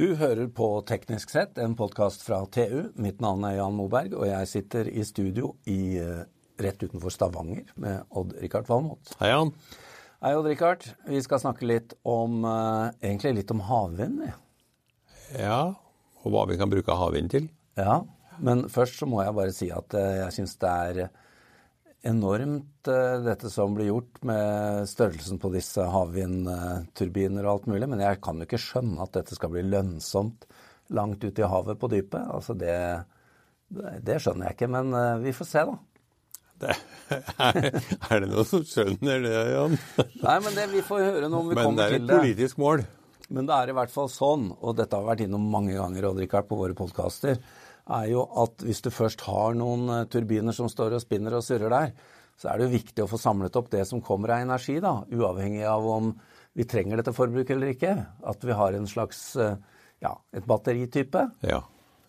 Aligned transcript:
Du 0.00 0.14
hører 0.16 0.46
på 0.48 0.66
Teknisk 0.88 1.28
sett, 1.28 1.58
en 1.60 1.74
podkast 1.76 2.22
fra 2.24 2.38
TU. 2.48 2.86
Mitt 3.04 3.18
navn 3.20 3.42
er 3.44 3.58
Jan 3.58 3.74
Moberg, 3.76 4.14
og 4.16 4.24
jeg 4.24 4.48
sitter 4.48 4.88
i 4.88 5.02
studio 5.04 5.50
i, 5.68 5.98
eh, 6.00 6.22
rett 6.56 6.80
utenfor 6.80 7.12
Stavanger 7.12 7.66
med 7.76 8.06
Odd-Rikard 8.08 8.64
Valmot. 8.70 9.10
Hei, 9.20 9.28
Jan. 9.28 9.52
Hei, 10.22 10.32
Odd-Rikard. 10.38 10.86
Vi 11.04 11.20
skal 11.20 11.42
snakke 11.42 11.68
litt 11.68 11.92
om 12.08 12.46
eh, 12.48 13.10
egentlig 13.10 13.34
litt 13.42 13.52
om 13.52 13.60
havvind. 13.60 14.22
Ja. 15.36 15.74
Og 16.24 16.32
hva 16.32 16.46
vi 16.48 16.56
kan 16.56 16.72
bruke 16.72 16.96
havvind 16.96 17.34
til. 17.36 17.50
ja, 17.76 18.00
men 18.38 18.70
først 18.72 18.96
så 18.96 19.04
må 19.04 19.20
jeg 19.20 19.36
bare 19.36 19.52
si 19.52 19.68
at 19.68 20.00
eh, 20.00 20.22
jeg 20.22 20.38
syns 20.38 20.56
det 20.64 20.70
er 20.70 21.10
enormt 22.06 22.88
dette 23.26 23.50
som 23.52 23.74
blir 23.76 23.90
gjort 23.90 24.22
med 24.26 24.86
størrelsen 24.88 25.40
på 25.42 25.50
disse 25.52 25.84
havvindturbiner 25.92 27.44
og 27.44 27.52
alt 27.52 27.68
mulig, 27.68 27.88
men 27.92 28.00
jeg 28.04 28.20
kan 28.24 28.40
jo 28.40 28.46
ikke 28.48 28.60
skjønne 28.62 29.02
at 29.04 29.12
dette 29.18 29.36
skal 29.36 29.52
bli 29.52 29.66
lønnsomt 29.68 30.46
langt 30.96 31.22
ute 31.22 31.44
i 31.44 31.50
havet 31.50 31.78
på 31.78 31.90
dypet. 31.92 32.24
Altså 32.32 32.56
det, 32.58 32.74
det 34.02 34.16
skjønner 34.24 34.48
jeg 34.48 34.56
ikke, 34.58 34.70
men 34.72 34.96
vi 35.22 35.34
får 35.36 35.50
se, 35.52 35.66
da. 35.68 35.76
Det, 36.60 36.74
er, 37.40 37.68
er 38.10 38.20
det 38.24 38.26
noen 38.28 38.48
som 38.48 38.64
skjønner 38.68 39.22
det, 39.24 39.36
Jan? 39.54 39.76
Nei, 40.20 40.34
men 40.44 40.56
det, 40.58 40.66
vi 40.74 40.82
får 40.84 41.04
høre 41.06 41.30
noe 41.32 41.44
om 41.44 41.52
vi 41.52 41.56
Men 41.56 41.62
det 41.62 41.68
kommer 41.68 41.86
er 41.86 41.94
til 41.94 42.02
et 42.02 42.08
det. 42.10 42.18
politisk 42.18 42.60
mål. 42.60 42.82
Men 43.30 43.46
det 43.48 43.54
er 43.56 43.70
i 43.70 43.76
hvert 43.78 43.92
fall 43.94 44.10
sånn, 44.10 44.48
og 44.58 44.74
dette 44.80 44.98
har 44.98 45.06
vært 45.06 45.22
innom 45.24 45.44
mange 45.52 45.76
ganger, 45.76 46.08
Odd-Rikard, 46.10 46.48
på 46.50 46.58
våre 46.58 46.74
podkaster, 46.76 47.38
er 47.98 48.10
jo 48.12 48.24
at 48.42 48.64
hvis 48.66 48.82
du 48.84 48.90
først 48.94 49.24
har 49.26 49.56
noen 49.58 49.88
eh, 49.94 50.06
turbiner 50.10 50.56
som 50.56 50.70
står 50.70 50.96
og 50.96 51.04
spinner 51.04 51.36
og 51.38 51.44
surrer 51.46 51.72
der, 51.72 51.92
så 52.40 52.50
er 52.50 52.58
det 52.58 52.68
jo 52.68 52.76
viktig 52.78 53.04
å 53.04 53.10
få 53.10 53.18
samlet 53.20 53.56
opp 53.58 53.68
det 53.72 53.82
som 53.88 54.00
kommer 54.04 54.32
av 54.32 54.46
energi, 54.46 54.78
da, 54.80 55.00
uavhengig 55.12 55.66
av 55.68 55.84
om 55.84 56.14
vi 56.56 56.64
trenger 56.68 57.00
dette 57.00 57.14
forbruket 57.14 57.52
eller 57.56 57.74
ikke. 57.74 57.92
At 58.26 58.46
vi 58.46 58.56
har 58.56 58.76
en 58.76 58.88
slags 58.90 59.20
eh, 59.36 59.58
ja, 60.02 60.14
et 60.32 60.46
batteritype. 60.48 61.26
Ja. 61.46 61.60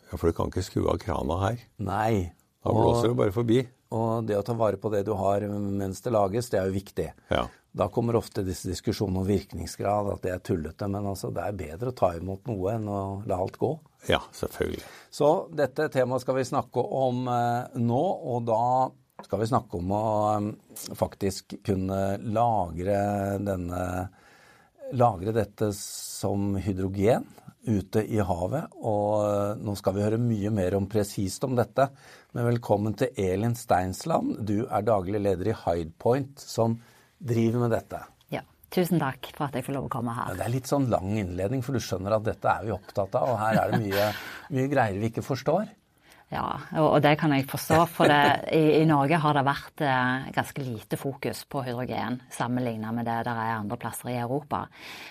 ja, 0.07 0.15
for 0.15 0.29
du 0.29 0.37
kan 0.37 0.51
ikke 0.53 0.65
skru 0.65 0.87
av 0.91 1.01
krana 1.03 1.39
her. 1.43 1.65
Nei. 1.83 2.31
Da 2.61 2.73
blåser 2.75 3.11
det 3.11 3.17
bare 3.19 3.35
forbi. 3.35 3.61
Og 3.91 4.27
det 4.27 4.37
å 4.39 4.43
ta 4.45 4.55
vare 4.55 4.79
på 4.79 4.91
det 4.93 5.03
du 5.07 5.11
har 5.19 5.43
mens 5.51 5.99
det 6.03 6.13
lages, 6.13 6.49
det 6.51 6.61
er 6.61 6.69
jo 6.69 6.77
viktig. 6.77 7.07
Ja. 7.33 7.45
Da 7.71 7.87
kommer 7.91 8.17
ofte 8.19 8.43
disse 8.43 8.67
diskusjonene 8.67 9.21
om 9.21 9.27
virkningsgrad, 9.27 10.09
at 10.11 10.23
det 10.25 10.33
er 10.33 10.41
tullete. 10.43 10.87
Men 10.91 11.07
altså, 11.13 11.31
det 11.35 11.43
er 11.43 11.59
bedre 11.59 11.91
å 11.91 11.95
ta 11.95 12.13
imot 12.17 12.47
noe 12.51 12.75
enn 12.75 12.87
å 12.91 13.01
la 13.27 13.39
alt 13.39 13.59
gå. 13.59 13.71
ja, 14.09 14.19
selvfølgelig. 14.35 14.83
Så 15.13 15.29
dette 15.55 15.87
temaet 15.93 16.23
skal 16.23 16.39
vi 16.39 16.47
snakke 16.47 16.83
om 16.83 17.27
eh, 17.31 17.77
nå, 17.79 18.01
og 18.33 18.47
da 18.47 18.63
skal 19.21 19.43
vi 19.43 19.51
snakke 19.51 19.77
om 19.77 19.93
å 19.95 20.05
eh, 20.31 20.49
faktisk 20.97 21.59
kunne 21.67 22.01
lagre 22.31 23.03
denne 23.43 23.85
Lagre 24.91 25.31
dette 25.31 25.69
som 25.71 26.57
hydrogen 26.59 27.23
ute 27.63 28.01
i 28.03 28.19
havet. 28.19 28.73
Og 28.81 29.21
eh, 29.23 29.61
nå 29.61 29.75
skal 29.79 29.95
vi 29.95 30.03
høre 30.03 30.19
mye 30.19 30.51
mer 30.51 30.75
om 30.75 30.89
presist 30.91 31.45
om 31.47 31.55
dette. 31.55 31.87
Men 32.31 32.45
velkommen 32.47 32.93
til 32.95 33.09
Elin 33.19 33.57
Steinsland. 33.59 34.37
Du 34.47 34.61
er 34.63 34.83
daglig 34.87 35.19
leder 35.19 35.49
i 35.51 35.55
Hidepoint, 35.65 36.39
som 36.39 36.77
driver 37.19 37.65
med 37.65 37.73
dette. 37.75 37.99
Ja, 38.31 38.39
tusen 38.71 39.01
takk 39.03 39.33
for 39.35 39.49
at 39.49 39.57
jeg 39.59 39.65
får 39.67 39.75
lov 39.75 39.89
å 39.89 39.91
komme 39.91 40.13
her. 40.15 40.37
Det 40.39 40.45
er 40.45 40.53
litt 40.53 40.71
sånn 40.71 40.87
lang 40.93 41.09
innledning, 41.19 41.59
for 41.65 41.75
du 41.75 41.83
skjønner 41.83 42.15
at 42.15 42.29
dette 42.29 42.47
er 42.47 42.69
vi 42.69 42.71
opptatt 42.71 43.17
av, 43.19 43.33
og 43.33 43.41
her 43.41 43.59
er 43.59 43.73
det 43.73 43.81
mye, 43.83 44.05
mye 44.55 44.71
greier 44.71 45.01
vi 45.01 45.09
ikke 45.11 45.25
forstår. 45.27 45.67
Ja, 46.31 46.45
og 46.79 47.01
det 47.03 47.17
kan 47.19 47.33
jeg 47.35 47.43
forstå, 47.49 47.77
for 47.91 48.07
det, 48.07 48.53
i, 48.55 48.77
i 48.79 48.85
Norge 48.87 49.17
har 49.19 49.35
det 49.35 49.43
vært 49.43 49.81
eh, 49.83 50.29
ganske 50.31 50.63
lite 50.63 50.95
fokus 50.95 51.41
på 51.51 51.65
hydrogen 51.65 52.21
sammenlignet 52.31 52.95
med 52.95 53.09
det 53.09 53.17
der 53.27 53.35
er 53.35 53.57
andre 53.57 53.75
plasser 53.81 54.13
i 54.13 54.15
Europa. 54.21 54.61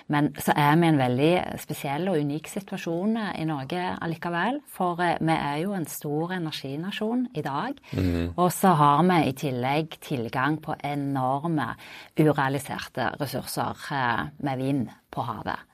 Men 0.09 0.31
så 0.41 0.55
er 0.57 0.81
vi 0.81 0.89
i 0.89 0.93
en 0.95 1.03
veldig 1.03 1.31
spesiell 1.61 2.09
og 2.09 2.17
unik 2.25 2.49
situasjon 2.49 3.21
eh, 3.21 3.31
i 3.43 3.47
Norge 3.51 3.85
allikevel. 4.01 4.63
For 4.73 5.05
eh, 5.05 5.19
vi 5.21 5.37
er 5.37 5.61
jo 5.67 5.77
en 5.77 5.89
stor 5.93 6.33
energinasjon 6.39 7.29
i 7.37 7.45
dag. 7.45 7.85
Og 8.41 8.49
så 8.57 8.73
har 8.81 9.05
vi 9.13 9.21
i 9.29 9.39
tillegg 9.45 10.01
tilgang 10.01 10.57
på 10.65 10.79
enorme 10.81 11.75
urealiserte 12.17 13.13
ressurser 13.21 13.91
eh, 13.93 14.31
med 14.41 14.65
vind 14.65 14.89
på 15.13 15.29
havet. 15.29 15.70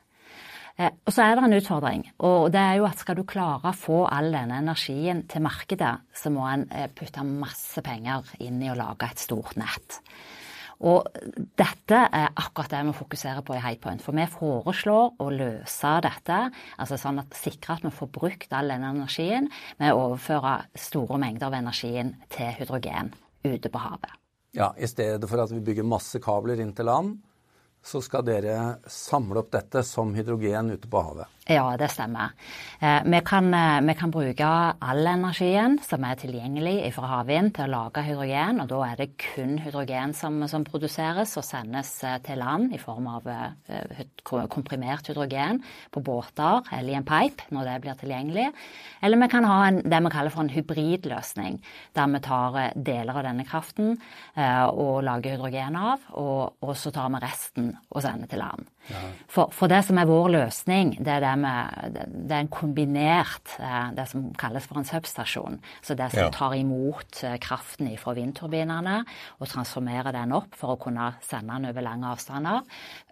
Eh, 0.77 0.93
Og 1.07 1.13
så 1.13 1.25
er 1.25 1.37
det 1.37 1.45
en 1.47 1.57
utfordring, 1.57 2.03
og 2.21 2.51
det 2.53 2.61
er 2.61 2.75
jo 2.81 2.89
at 2.89 3.01
skal 3.01 3.17
du 3.17 3.25
klare 3.25 3.71
å 3.71 3.77
få 3.77 4.03
all 4.13 4.29
denne 4.35 4.59
energien 4.61 5.23
til 5.31 5.45
markedet, 5.47 5.95
så 6.13 6.33
må 6.33 6.45
en 6.51 6.67
eh, 6.71 6.91
putte 6.93 7.25
masse 7.25 7.81
penger 7.85 8.29
inn 8.45 8.61
i 8.61 8.69
å 8.73 8.77
lage 8.77 9.09
et 9.09 9.23
stort 9.23 9.57
nett. 9.57 10.03
Og 10.85 11.07
dette 11.57 12.01
er 12.13 12.35
akkurat 12.37 12.75
det 12.75 12.83
vi 12.85 12.93
fokuserer 12.99 13.41
på 13.41 13.55
i 13.57 13.63
Highpoint. 13.65 14.03
For 14.05 14.13
vi 14.13 14.27
foreslår 14.29 15.15
å 15.25 15.29
løse 15.33 15.93
dette, 16.05 16.41
altså 16.77 16.99
sånn 17.01 17.23
at 17.23 17.39
sikre 17.39 17.79
at 17.79 17.87
vi 17.87 17.95
får 17.97 18.11
brukt 18.13 18.53
all 18.53 18.69
denne 18.69 18.91
energien 18.93 19.49
med 19.81 19.95
å 19.95 20.11
overføre 20.11 20.59
store 20.77 21.17
mengder 21.23 21.49
av 21.49 21.57
energien 21.63 22.13
til 22.29 22.53
hydrogen 22.59 23.15
ute 23.47 23.73
på 23.73 23.81
havet. 23.81 24.13
Ja, 24.57 24.75
I 24.77 24.89
stedet 24.89 25.29
for 25.29 25.41
at 25.41 25.53
vi 25.53 25.65
bygger 25.65 25.89
masse 25.89 26.21
kabler 26.21 26.61
inn 26.61 26.77
til 26.77 26.89
land, 26.89 27.17
så 27.87 28.03
skal 28.03 28.27
dere 28.27 28.59
samle 28.91 29.45
opp 29.45 29.53
dette 29.55 29.83
som 29.87 30.15
hydrogen 30.17 30.75
ute 30.75 30.91
på 30.91 31.03
havet. 31.07 31.36
Ja, 31.47 31.77
det 31.79 31.93
stemmer. 31.95 32.33
Eh, 32.81 33.05
vi, 33.05 33.21
kan, 33.25 33.55
eh, 33.55 33.81
vi 33.81 33.95
kan 33.95 34.11
bruke 34.11 34.47
all 34.83 35.07
energien 35.07 35.77
som 35.79 36.03
er 36.03 36.19
tilgjengelig 36.19 36.89
fra 36.97 37.07
havvind 37.07 37.53
til 37.55 37.69
å 37.69 37.71
lage 37.71 38.03
hydrogen, 38.03 38.59
og 38.65 38.67
da 38.73 38.81
er 38.89 38.97
det 38.99 39.07
kun 39.23 39.53
hydrogen 39.63 40.11
som, 40.19 40.41
som 40.51 40.65
produseres 40.67 41.37
og 41.39 41.47
sendes 41.47 41.93
eh, 42.03 42.19
til 42.27 42.43
land 42.43 42.75
i 42.75 42.83
form 42.83 43.07
av 43.13 43.31
komprimert 44.51 45.07
hydrogen 45.07 45.63
på 45.95 46.03
båter 46.03 46.67
eller 46.75 46.97
i 46.97 46.99
en 46.99 47.07
pipe 47.07 47.47
når 47.55 47.71
det 47.71 47.79
blir 47.85 48.03
tilgjengelig. 48.03 48.51
Eller 49.07 49.23
vi 49.23 49.31
kan 49.31 49.47
ha 49.47 49.63
en, 49.69 49.83
det 49.87 50.03
vi 50.03 50.15
kaller 50.17 50.35
for 50.35 50.43
en 50.43 50.51
hybridløsning, 50.51 51.61
der 51.95 52.11
vi 52.11 52.25
tar 52.27 52.63
deler 52.75 53.23
av 53.23 53.29
denne 53.31 53.47
kraften 53.47 53.95
og 54.35 55.05
lager 55.07 55.37
hydrogen 55.37 55.79
av, 55.79 56.11
og, 56.19 56.59
og 56.59 56.75
så 56.75 56.91
tar 56.91 57.13
vi 57.15 57.23
resten 57.23 57.77
og 57.93 58.03
sender 58.03 58.35
til 58.35 58.43
land. 58.43 58.67
For, 59.31 59.51
for 59.55 59.71
det 59.71 59.81
som 59.87 59.99
er 59.99 60.09
vår 60.09 60.29
løsning, 60.35 60.93
det 61.03 61.11
er, 61.17 61.25
det 61.25 61.33
med, 61.43 61.97
det 62.07 62.37
er 62.37 62.45
en 62.45 62.53
kombinert 62.53 63.57
eh, 63.59 63.91
Det 63.97 64.07
som 64.11 64.29
kalles 64.39 64.67
for 64.69 64.81
en 64.81 64.87
substasjon. 64.87 65.59
Så 65.83 65.97
det 65.99 66.13
som 66.15 66.31
tar 66.35 66.55
imot 66.59 67.23
eh, 67.27 67.39
kraften 67.43 67.91
fra 68.01 68.15
vindturbinene 68.17 69.01
og 69.41 69.51
transformerer 69.51 70.15
den 70.17 70.35
opp 70.37 70.55
for 70.59 70.75
å 70.75 70.81
kunne 70.81 71.13
sende 71.25 71.57
den 71.57 71.71
over 71.73 71.87
lange 71.87 72.13
avstander. 72.15 72.63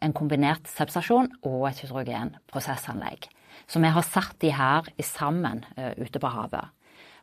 En 0.02 0.14
kombinert 0.16 0.70
substasjon 0.70 1.32
og 1.42 1.68
et 1.70 1.84
hydrogenprosessanlegg. 1.84 3.28
Så 3.70 3.80
vi 3.80 3.92
har 3.96 4.06
satt 4.06 4.38
de 4.44 4.52
her 4.54 4.90
sammen 5.02 5.64
eh, 5.76 5.94
ute 5.98 6.22
på 6.22 6.30
havet. 6.30 6.70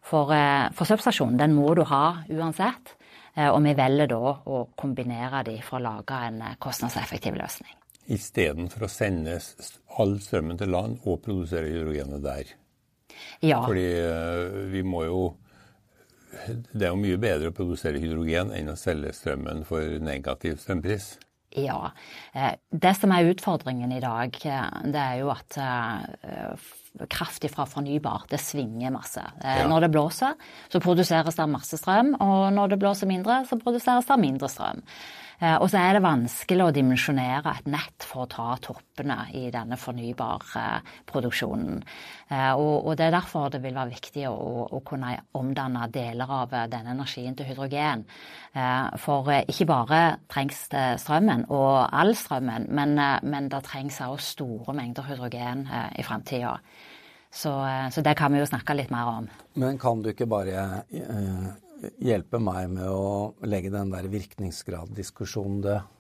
For, 0.02 0.34
for 0.74 0.90
substasjonen 0.90 1.38
den 1.38 1.54
må 1.54 1.76
du 1.78 1.84
ha 1.86 2.24
uansett, 2.26 2.96
og 3.38 3.60
vi 3.62 3.76
velger 3.78 4.10
da 4.10 4.32
å 4.50 4.64
kombinere 4.74 5.44
de 5.46 5.60
for 5.62 5.78
å 5.78 5.84
lage 5.86 6.18
en 6.26 6.42
kostnadseffektiv 6.58 7.38
løsning. 7.38 7.76
Istedenfor 8.12 8.86
å 8.86 8.92
sende 8.92 9.38
all 10.02 10.18
strømmen 10.24 10.60
til 10.60 10.72
land 10.74 11.00
og 11.08 11.22
produsere 11.26 11.70
hydrogenet 11.72 12.24
der. 12.26 12.52
Ja, 13.44 13.62
Fordi 13.66 13.86
eh, 14.02 14.60
vi 14.72 14.84
må 14.88 15.06
jo 15.06 15.22
Det 16.72 16.86
er 16.86 16.94
jo 16.94 17.00
mye 17.02 17.20
bedre 17.20 17.50
å 17.52 17.56
produsere 17.56 18.00
hydrogen 18.00 18.54
enn 18.56 18.72
å 18.72 18.78
selge 18.80 19.12
strømmen 19.14 19.66
for 19.68 20.00
negativ 20.00 20.62
strømpris. 20.64 21.18
ja. 21.52 21.92
Eh, 22.34 22.54
Det 22.72 22.94
som 22.96 23.12
er 23.12 23.28
utfordringen 23.34 23.92
i 23.92 24.00
dag, 24.00 24.38
eh, 24.46 24.70
det 24.86 25.02
er 25.02 25.18
jo 25.20 25.30
at 25.34 25.58
kraft 27.10 27.46
fra 27.54 27.66
fornybar, 27.66 28.22
det 28.30 28.40
svinger 28.40 28.92
masse. 28.92 29.22
Eh, 29.44 29.60
Ja. 29.62 29.68
Når 29.68 29.80
det 29.82 29.92
blåser, 29.92 30.34
så 30.70 30.80
produseres 30.80 31.36
det 31.36 31.50
masse 31.50 31.78
strøm, 31.78 32.16
og 32.20 32.54
når 32.54 32.68
det 32.70 32.80
blåser 32.80 33.08
mindre, 33.08 33.46
så 33.48 33.58
produseres 33.60 34.06
det 34.06 34.20
mindre 34.20 34.48
strøm. 34.50 34.82
Eh, 35.42 35.58
Og 35.62 35.70
så 35.72 35.78
er 35.80 35.94
det 35.94 36.04
vanskelig 36.04 36.64
å 36.68 36.72
dimensjonere 36.74 37.56
et 37.58 37.66
nett 37.68 38.04
for 38.06 38.26
å 38.26 38.30
ta 38.30 38.56
toppene 38.62 39.28
i 39.34 39.50
denne 39.50 39.76
fornybarproduksjonen. 39.78 41.84
Og, 42.32 42.86
og 42.88 42.96
det 42.98 43.06
er 43.08 43.12
derfor 43.16 43.50
det 43.52 43.62
vil 43.64 43.74
være 43.76 43.90
viktig 43.92 44.28
å, 44.30 44.80
kunne 44.86 45.18
omdanne 45.34 45.88
deler 45.92 46.30
av 46.32 46.54
eh, 46.54 46.68
denne 46.72 46.94
energien 46.96 47.36
til 47.36 47.46
hydrogen. 47.50 48.06
Eh, 48.54 48.98
For 49.02 49.30
eh, 49.32 49.44
ikke 49.50 49.68
bare 49.70 50.02
trengs 50.32 50.68
det 50.72 50.86
strømmen 51.04 51.46
og 51.50 51.88
all 51.92 52.14
strømmen, 52.16 52.68
men, 52.70 52.98
eh, 53.00 53.20
men 53.24 53.50
det 53.50 53.64
trengs 53.68 54.00
også 54.02 54.36
store 54.36 54.74
mengder 54.78 55.04
hydrogen 55.10 55.68
eh, 55.72 55.90
i 56.00 56.04
framtida. 56.08 56.58
Så, 57.32 57.54
eh, 57.66 57.88
så 57.90 58.04
det 58.04 58.18
kan 58.20 58.34
vi 58.34 58.42
jo 58.42 58.50
snakke 58.50 58.76
litt 58.76 58.92
mer 58.92 59.08
om. 59.08 59.30
Men 59.60 59.80
kan 59.82 60.04
du 60.04 60.12
ikke 60.12 60.28
bare 60.30 60.84
eh, 60.92 61.48
hjelpe 62.04 62.42
meg 62.44 62.70
med 62.76 62.92
å 62.92 63.34
legge 63.48 63.72
den 63.74 63.94
der 63.94 64.12
virkningsgraddiskusjonen 64.12 65.66
død? 65.66 65.98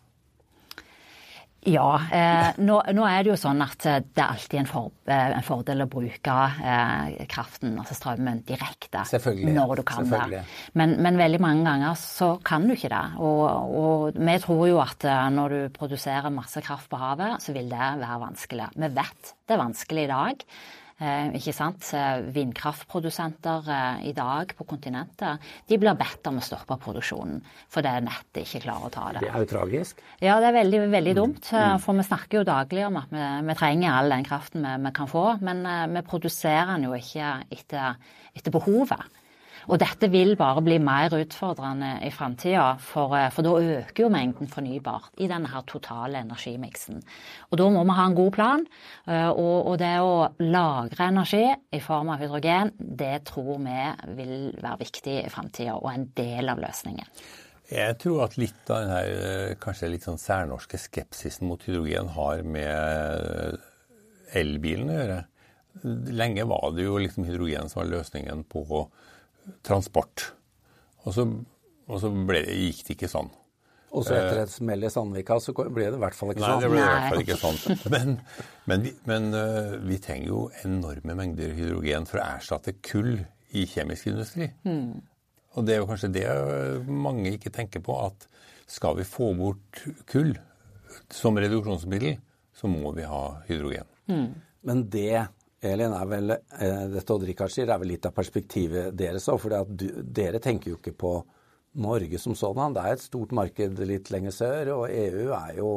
Ja. 1.69 2.01
Eh, 2.09 2.47
nå, 2.65 2.79
nå, 2.89 3.03
er 3.05 3.21
det 3.21 3.29
jo 3.29 3.37
sånn 3.37 3.61
at 3.61 3.85
eh, 3.85 3.99
det 4.01 4.23
er 4.23 4.33
alltid 4.33 4.63
en, 4.63 4.69
for, 4.69 4.89
eh, 5.05 5.27
en 5.37 5.45
fordel 5.45 5.85
å 5.85 5.89
bruke 5.91 6.37
eh, 6.57 7.21
kraften, 7.29 7.75
altså 7.77 7.97
strømmen, 7.99 8.41
direkte 8.47 9.03
når 9.45 9.75
du 9.77 9.83
kan 9.85 10.09
det. 10.09 10.41
Men, 10.73 10.97
men, 11.05 11.19
veldig 11.21 11.41
mange 11.43 11.65
ganger 11.67 11.99
så 12.01 12.33
kan 12.45 12.65
du 12.65 12.73
ikke 12.73 12.89
det. 12.89 13.03
Og, 13.21 13.45
og, 13.77 14.17
vi 14.17 14.37
tror 14.41 14.65
jo 14.71 14.81
at 14.81 15.05
når 15.35 15.53
du 15.53 15.61
produserer 15.75 16.33
masse 16.33 16.65
kraft 16.65 16.89
på 16.89 16.99
havet, 17.01 17.37
så 17.45 17.53
vil 17.53 17.69
det 17.69 17.93
være 18.01 18.21
vanskelig. 18.25 18.71
Vi 18.81 18.93
vet 18.97 19.35
det 19.45 19.57
er 19.57 19.61
vanskelig 19.61 20.07
i 20.07 20.13
dag. 20.15 20.45
Eh, 21.01 21.31
ikke 21.39 21.53
sant? 21.55 21.87
Vindkraftprodusenter 22.35 23.69
eh, 23.73 24.03
i 24.11 24.13
dag 24.13 24.51
på 24.53 24.67
kontinentet 24.69 25.47
de 25.69 25.79
blir 25.81 25.97
bedt 25.97 26.27
om 26.29 26.37
å 26.37 26.43
stoppe 26.45 26.77
produksjonen 26.83 27.39
fordi 27.73 27.93
nettet 28.05 28.43
ikke 28.43 28.61
klarer 28.67 28.85
å 28.85 28.91
ta 28.93 29.07
det. 29.15 29.23
Det 29.25 29.31
er 29.31 29.41
jo 29.41 29.49
tragisk. 29.49 30.03
Ja, 30.21 30.35
det 30.43 30.51
er 30.51 30.57
veldig, 30.59 30.81
veldig 30.93 31.15
dumt. 31.17 31.49
Mm. 31.49 31.61
Eh, 31.61 31.77
for 31.81 31.97
vi 31.97 32.05
snakker 32.05 32.41
jo 32.41 32.45
daglig 32.51 32.85
om 32.85 32.99
at 33.01 33.15
vi, 33.15 33.25
vi 33.49 33.57
trenger 33.57 33.95
all 33.95 34.13
den 34.13 34.27
kraften 34.27 34.67
vi, 34.67 34.75
vi, 34.85 34.93
kan 34.99 35.09
få, 35.09 35.25
men 35.41 35.65
vi 35.95 36.05
produserer 36.05 36.75
den 36.75 36.85
jo 36.85 36.93
ikke 36.99 37.33
etter, 37.49 37.97
etter 38.37 38.53
behovet. 38.53 39.20
Og 39.69 39.79
dette 39.81 40.09
vil 40.11 40.33
bare 40.39 40.63
bli 40.65 40.77
mer 40.81 41.13
utfordrende 41.13 41.91
i 42.05 42.11
framtida, 42.13 42.77
for, 42.81 43.13
eh, 43.17 43.29
for, 43.33 43.45
da 43.45 43.77
øker 43.81 44.05
jo 44.05 44.09
mengden 44.09 44.49
fornybart 44.49 45.21
i 45.21 45.27
denne 45.29 45.51
her 45.51 45.65
totale 45.67 46.23
energimiksen. 46.23 47.01
Og 47.51 47.61
da 47.61 47.69
må 47.69 47.83
vi 47.83 47.97
ha 47.97 48.07
en 48.07 48.17
god 48.17 48.31
plan. 48.31 48.65
Eh, 49.07 49.29
og, 49.29 49.67
og 49.71 49.77
det 49.81 49.93
å 50.01 50.31
lagre 50.39 51.11
energi 51.11 51.45
i 51.71 51.79
form 51.83 52.09
av 52.13 52.23
hydrogen, 52.23 52.73
det 52.79 53.25
tror 53.29 53.61
vi 53.61 54.15
vil 54.17 54.35
være 54.57 54.81
viktig 54.81 55.17
i 55.25 55.29
framtida, 55.29 55.77
og 55.77 55.91
en 55.93 56.09
del 56.17 56.49
av 56.49 56.61
løsningen. 56.63 57.05
Jeg 57.71 57.95
tror 58.01 58.25
at 58.25 58.33
litt 58.35 58.67
av 58.67 58.83
denne 58.83 59.01
eh, 59.07 59.57
kanskje 59.61 59.91
litt 59.93 60.07
sånn 60.07 60.19
særnorske 60.19 60.79
skepsisen 60.81 61.47
mot 61.47 61.61
hydrogen 61.63 62.09
har 62.17 62.41
med 62.43 63.59
elbilen 64.35 64.89
å 64.89 64.97
gjøre. 64.97 65.19
Lenge 66.11 66.43
var 66.49 66.73
det 66.75 66.83
jo 66.83 66.97
liksom 66.99 67.25
hydrogen 67.27 67.71
som 67.71 67.81
var 67.81 67.93
løsningen 67.93 68.43
på 68.51 68.65
transport. 69.65 70.31
Og 71.05 71.15
så, 71.15 71.27
og 71.87 72.01
så 72.01 72.11
ble, 72.11 72.43
gikk 72.45 72.83
det 72.87 72.97
ikke 72.97 73.11
sånn. 73.11 73.31
Og 73.91 74.05
så 74.07 74.15
etter 74.15 74.45
et 74.45 74.51
smell 74.51 74.85
i 74.87 74.89
Sandvika 74.91 75.35
så 75.43 75.51
ble 75.51 75.89
det 75.89 75.97
i 75.97 76.01
hvert 76.01 76.15
fall 76.15 76.31
ikke 76.31 76.45
sånn. 76.45 76.61
Nei, 76.61 76.63
det 76.63 76.69
ble 76.71 76.79
i 76.79 76.85
hvert 76.87 77.09
fall 77.11 77.23
ikke 77.25 77.39
sånn. 77.41 77.57
Men, 77.91 78.13
men, 78.69 78.85
vi, 78.85 78.93
men 79.09 79.27
uh, 79.35 79.73
vi, 79.83 79.97
trenger 80.03 80.29
jo 80.29 80.43
enorme 80.63 81.15
mengder 81.19 81.51
hydrogen 81.57 82.07
for 82.07 82.21
å 82.21 82.27
erstatte 82.37 82.77
kull 82.87 83.17
i 83.51 83.65
kjemisk 83.67 84.07
industri. 84.13 84.47
Mm. 84.63 85.01
Og 85.59 85.67
det 85.67 85.75
er 85.75 85.81
jo 85.81 85.89
kanskje 85.89 86.13
det 86.15 86.27
mange 86.87 87.33
ikke 87.35 87.51
tenker 87.51 87.83
på, 87.83 87.97
at 88.05 88.29
skal 88.71 88.95
vi 89.01 89.07
få 89.07 89.33
bort 89.35 89.83
kull 90.07 90.31
som 91.11 91.35
reduksjonsmiddel, 91.35 92.15
så 92.55 92.71
må 92.71 92.93
vi 92.95 93.03
ha 93.07 93.23
hydrogen. 93.49 93.91
Mm. 94.07 94.27
Men 94.67 94.85
det 94.93 95.25
Elin, 95.61 95.93
er 95.93 96.07
vel, 96.09 96.31
eh, 96.31 96.87
dette 96.89 97.13
Odd 97.13 97.27
Rikard 97.27 97.53
sier, 97.53 97.69
er 97.69 97.77
vel 97.77 97.93
litt 97.93 98.05
av 98.09 98.15
perspektivet 98.17 98.95
deres 98.97 99.27
òg. 99.29 99.39
For 99.39 99.49
dere 100.01 100.41
tenker 100.41 100.71
jo 100.71 100.79
ikke 100.79 100.95
på 100.97 101.13
Norge 101.81 102.19
som 102.19 102.33
sådan. 102.33 102.73
Det 102.73 102.81
er 102.83 102.93
et 102.97 103.03
stort 103.03 103.31
marked 103.31 103.79
litt 103.85 104.09
lenger 104.09 104.31
sør, 104.31 104.71
og 104.75 104.89
EU 104.89 105.29
er 105.37 105.53
jo 105.57 105.71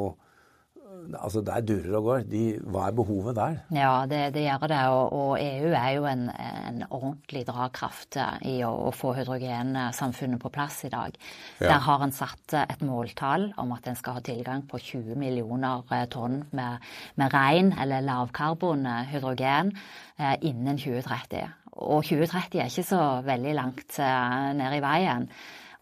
altså 1.13 1.41
Der 1.45 1.61
durer 1.65 1.97
og 1.99 2.03
går. 2.09 2.25
De, 2.29 2.43
hva 2.71 2.87
er 2.89 2.95
behovet 2.97 3.37
der? 3.37 3.57
Ja, 3.75 4.05
det, 4.09 4.21
det 4.35 4.45
gjør 4.45 4.67
det. 4.71 4.81
Og, 4.91 5.13
og, 5.13 5.31
EU 5.41 5.71
er 5.71 5.89
jo 5.95 6.05
en, 6.09 6.29
en 6.29 6.83
ordentlig 6.89 7.45
dragkraft 7.47 8.19
i 8.47 8.57
å, 8.67 8.71
å, 8.87 8.93
få 8.95 9.13
hydrogensamfunnet 9.17 10.41
på 10.41 10.51
plass 10.53 10.83
i 10.87 10.93
dag. 10.93 11.17
Ja. 11.59 11.73
Der 11.73 11.83
har 11.87 12.05
en 12.05 12.15
satt 12.15 12.55
et 12.61 12.85
måltall 12.85 13.51
om 13.61 13.73
at 13.75 13.87
en 13.89 13.99
skal 13.99 14.19
ha 14.19 14.25
tilgang 14.25 14.65
på 14.69 14.79
20 14.81 15.19
millioner 15.19 15.83
eh, 15.91 16.07
tonn 16.11 16.41
med, 16.55 16.87
med 17.19 17.35
ren 17.35 17.73
eller 17.81 18.05
lavkarbon 18.05 18.87
eh, 18.89 19.13
hydrogen 19.13 19.75
eh, 20.17 20.35
innen 20.47 20.79
2030. 20.81 21.45
Og 21.75 22.05
2030 22.07 22.61
er 22.61 22.71
ikke 22.71 22.87
så 22.87 23.03
veldig 23.25 23.55
langt 23.57 23.99
eh, 23.99 24.49
ned 24.55 24.77
i 24.77 24.83
veien. 24.83 25.29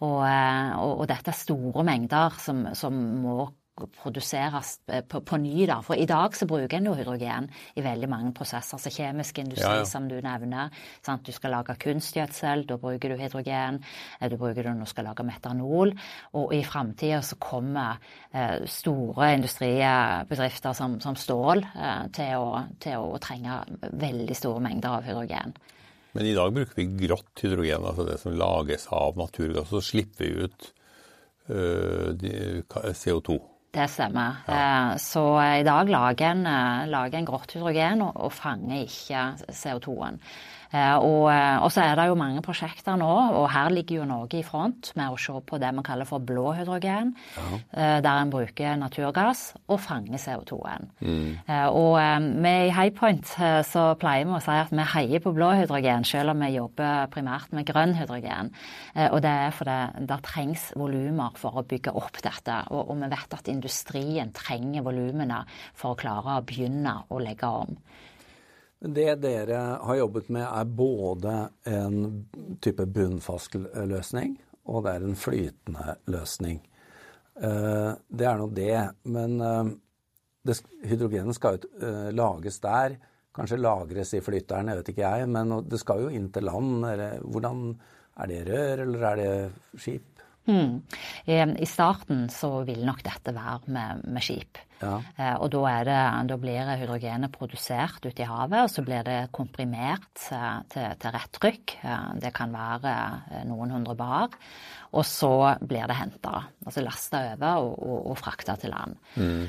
Og, 0.04 0.22
eh, 0.28 0.72
og, 0.80 0.94
og, 1.04 1.06
dette 1.10 1.32
er 1.32 1.38
store 1.38 1.86
mengder 1.88 2.40
som, 2.42 2.66
som 2.78 2.98
må 3.24 3.46
produseres 3.74 4.80
eh, 4.88 5.02
på, 5.02 5.22
på, 5.26 5.38
ny. 5.42 5.66
da. 5.66 5.80
For 5.86 5.98
i 5.98 6.06
dag 6.10 6.36
så 6.38 6.46
bruker 6.50 6.78
en 6.78 6.90
jo 6.92 6.96
hydrogen 6.98 7.50
i 7.76 7.84
veldig 7.84 8.10
mange 8.10 8.34
prosesser. 8.38 8.80
Så 8.82 8.92
kjemisk 8.94 9.40
industri, 9.42 9.66
ja, 9.66 9.82
ja. 9.82 9.88
som 9.90 10.08
du 10.10 10.20
nevner. 10.22 10.74
Sant? 11.06 11.26
Du 11.26 11.34
skal 11.34 11.56
lage 11.56 11.76
kunstgjødsel, 11.82 12.68
da 12.70 12.78
bruker 12.82 13.14
du 13.14 13.18
hydrogen. 13.22 13.82
Eh, 14.20 14.30
du 14.30 14.38
bruker 14.38 14.62
det 14.62 14.76
når 14.76 14.86
du 14.86 14.94
skal 14.94 15.10
lage 15.10 15.26
metanol. 15.28 15.94
Og 16.40 16.54
i 16.54 16.62
framtida 16.68 17.22
så 17.26 17.40
kommer 17.42 17.98
eh, 18.32 18.62
store 18.70 19.34
industribedrifter 19.40 20.78
som, 20.78 21.00
som 21.04 21.18
stål 21.18 21.66
eh, 21.74 22.04
til, 22.14 22.36
å, 22.38 22.66
til, 22.84 23.00
å, 23.02 23.18
trenge 23.24 23.62
veldig 24.04 24.38
store 24.38 24.62
mengder 24.64 25.00
av 25.00 25.08
hydrogen. 25.08 25.56
Men 26.14 26.30
i 26.30 26.36
dag 26.38 26.54
bruker 26.54 26.78
vi 26.78 26.86
grått 27.08 27.42
hydrogen, 27.42 27.88
altså 27.90 28.06
det 28.06 28.20
som 28.22 28.38
lages 28.38 28.86
av 28.94 29.18
naturgass. 29.18 29.72
Så 29.74 29.82
slipper 29.82 30.28
vi 30.28 30.46
ut 30.46 30.70
øh, 31.50 32.94
CO2. 32.94 33.40
Det 33.74 33.88
stemmer. 33.90 34.36
Ja. 34.46 34.56
Eh, 34.92 34.98
så 35.02 35.24
i 35.42 35.64
dag 35.66 35.90
lager 35.90 36.28
en, 36.30 36.46
eh, 36.46 36.88
lager 36.88 37.18
en 37.18 37.26
grått 37.26 37.56
hydrogen 37.56 38.04
og, 38.06 38.20
og 38.28 38.34
fanger 38.34 38.84
ikke 38.86 39.24
CO2-en. 39.50 40.20
Eh, 40.74 40.96
og, 40.98 41.28
eh, 41.30 41.58
og, 41.62 41.70
så 41.74 41.84
er 41.86 41.98
det 42.00 42.08
jo 42.10 42.18
mange 42.18 42.42
prosjekter 42.46 42.98
nå, 42.98 43.10
og 43.38 43.46
her 43.54 43.70
ligger 43.74 44.02
jo 44.02 44.10
Norge 44.10 44.40
i 44.40 44.46
front 44.46 44.90
med 44.98 45.14
å 45.14 45.20
se 45.22 45.36
på 45.46 45.60
det 45.62 45.70
vi 45.78 45.84
kaller 45.86 46.10
for 46.10 46.24
blå 46.24 46.54
hydrogen, 46.58 47.14
ja. 47.38 47.60
Eh, 47.78 47.98
der 48.04 48.22
en 48.24 48.32
bruker 48.34 48.80
naturgass 48.82 49.44
og 49.68 49.82
fanger 49.84 50.18
CO2-en. 50.22 50.90
Mm. 51.04 51.30
Og 51.74 51.98
vi 52.44 52.54
i 52.68 52.72
Highpoint 52.74 53.34
så 53.68 53.84
pleier 54.00 54.26
vi 54.28 54.36
å 54.38 54.42
si 54.44 54.56
at 54.56 54.72
vi 54.74 54.86
heier 54.94 55.24
på 55.24 55.34
blå 55.36 55.52
hydrogen, 55.58 56.06
selv 56.08 56.34
om 56.34 56.42
vi 56.44 56.54
jobber 56.56 57.10
primært 57.14 57.54
med 57.56 57.68
grønn 57.68 57.96
hydrogen. 57.98 58.52
Og 59.10 59.20
det 59.24 59.34
er 59.46 59.56
fordi 59.56 60.08
det 60.10 60.20
trengs 60.26 60.66
volumer 60.80 61.36
for 61.40 61.60
å 61.60 61.66
bygge 61.68 61.94
opp 62.00 62.22
dette, 62.24 62.60
og, 62.72 62.94
og 62.94 63.02
vi 63.04 63.12
vet 63.14 63.38
at 63.38 63.52
industrien 63.52 64.34
trenger 64.36 64.86
volumene 64.86 65.44
for 65.74 65.94
å 65.94 66.00
klare 66.00 66.40
å 66.40 66.48
begynne 66.48 66.98
å 67.14 67.22
legge 67.22 67.50
om. 67.64 67.78
Det 68.84 69.16
dere 69.24 69.60
har 69.80 69.96
jobbet 69.96 70.28
med 70.36 70.44
er 70.44 70.66
både 70.68 71.34
en 71.72 72.26
type 72.60 72.84
bunnfast 72.92 73.56
løsning, 73.88 74.36
og 74.68 74.84
det 74.84 74.92
er 74.92 75.06
en 75.08 75.16
flytende 75.16 75.96
løsning. 76.12 76.60
Eh, 77.40 77.92
det 78.10 78.28
er 78.28 78.38
nå 78.42 78.50
det. 78.52 78.76
Men 79.08 79.40
eh, 79.40 79.72
det, 80.44 80.58
hydrogenet 80.84 81.38
skal 81.38 81.58
jo 81.58 81.72
eh, 81.80 82.10
lages 82.12 82.60
der. 82.64 82.98
Kanskje 83.34 83.62
lagres 83.62 84.14
i 84.14 84.22
flyteren, 84.22 84.70
jeg 84.70 84.82
vet 84.82 84.92
ikke 84.94 85.08
jeg. 85.08 85.30
Men 85.32 85.56
det 85.64 85.80
skal 85.82 86.04
jo 86.04 86.12
inn 86.14 86.28
til 86.36 86.50
land. 86.50 86.84
Eller, 86.92 87.20
hvordan 87.24 87.68
Er 88.14 88.28
det 88.30 88.44
rør, 88.46 88.84
eller 88.84 89.04
er 89.10 89.16
det 89.18 89.80
skip? 89.82 90.13
Mm. 90.50 90.82
I 91.26 91.68
starten 91.70 92.28
så 92.34 92.50
vil 92.68 92.84
nok 92.86 93.04
dette 93.06 93.32
være 93.36 93.72
med, 93.72 94.04
med 94.12 94.26
skip. 94.26 94.60
Ja. 94.84 94.98
Eh, 95.18 95.36
og 95.40 95.50
da, 95.54 95.64
det, 95.88 95.98
da, 96.30 96.38
blir 96.40 96.72
hydrogenet 96.82 97.34
produsert 97.34 98.04
ute 98.04 98.24
i 98.24 98.28
havet, 98.28 98.66
og 98.66 98.72
så 98.72 98.84
blir 98.86 99.06
det 99.08 99.18
komprimert 99.36 100.28
eh, 100.34 100.60
til, 100.74 100.96
til 101.00 101.16
rett 101.16 101.40
trykk. 101.40 101.76
Eh, 101.82 102.08
det 102.24 102.34
kan 102.36 102.54
være 102.54 102.94
noen 103.50 103.76
hundre 103.78 103.96
bar. 104.00 104.38
Og 104.94 105.06
så 105.10 105.34
blir 105.66 105.88
det 105.90 105.98
henta, 105.98 106.44
altså 106.68 106.84
lasta 106.86 107.24
over 107.32 107.64
og, 107.64 107.72
og, 107.82 108.12
og 108.12 108.20
frakta 108.20 108.54
til 108.62 108.70
land. 108.76 108.94
Mm. 109.18 109.48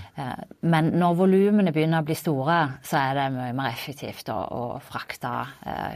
Men 0.72 0.88
når 0.96 1.18
volumene 1.18 1.74
begynner 1.74 2.00
å 2.00 2.06
bli 2.08 2.16
store, 2.16 2.56
så 2.80 3.02
er 3.02 3.18
det 3.18 3.26
mye 3.34 3.52
mer 3.58 3.74
effektivt 3.74 4.32
å, 4.32 4.38
å 4.40 4.64
frakte 4.80 5.34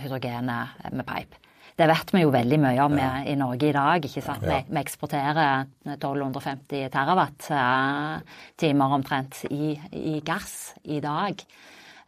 hydrogenet 0.03 0.93
med 0.93 1.09
pipe. 1.09 1.48
Det 1.79 1.87
vet 1.87 2.11
vi 2.11 2.25
jo 2.25 2.33
veldig 2.35 2.57
mye 2.59 2.85
om 2.89 2.97
ja. 2.99 3.21
i 3.23 3.37
Norge 3.39 3.69
i 3.69 3.77
dag. 3.77 4.03
ikke 4.03 4.23
sant? 4.25 4.43
Ja. 4.43 4.49
Vi, 4.51 4.57
vi, 4.73 4.81
eksporterer 4.81 5.69
1250 5.87 6.89
terawatt-timer 6.91 8.95
omtrent 8.97 9.45
i, 9.47 9.79
i, 9.95 10.19
gass 10.27 10.75
i 10.91 10.99
dag. 11.05 11.39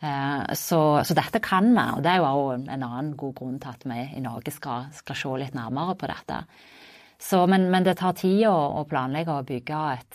Eh, 0.01 0.43
så, 0.59 1.05
så, 1.07 1.15
dette 1.15 1.39
kan 1.45 1.71
vi, 1.71 1.87
og 1.95 2.03
det 2.03 2.11
er 2.17 2.19
jo 2.19 2.51
en 2.57 2.67
annen 2.75 3.15
god 3.21 3.35
grunn 3.39 3.63
til 3.63 3.71
at 3.71 3.87
vi 3.87 4.01
i 4.19 4.27
Norge 4.27 4.51
skal, 4.57 4.91
skal 4.97 5.15
se 5.23 5.31
litt 5.45 5.55
nærmere 5.55 5.95
på 6.01 6.07
dette. 6.11 6.39
Så, 7.21 7.45
men, 7.47 7.71
men, 7.71 7.85
det 7.87 7.95
tar 8.01 8.15
tid 8.19 8.49
å, 8.49 8.57
å 8.81 8.89
planlegge 8.91 9.39
og 9.39 9.47
bygge 9.53 9.81
et, 9.93 10.15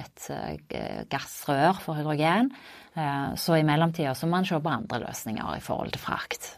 et, 0.00 0.20
eh, 0.32 1.04
gassrør 1.10 1.74
for 1.82 1.94
hydrogen. 1.98 2.48
Eh, 2.96 3.36
så 3.36 3.56
i 3.58 3.66
mellomtida 3.66 4.14
må 4.24 4.30
man 4.38 4.46
se 4.48 4.56
på 4.56 4.72
andre 4.72 4.98
løsninger 5.04 5.58
i 5.58 5.64
forhold 5.64 5.92
til 5.92 6.00
frakt. 6.06 6.56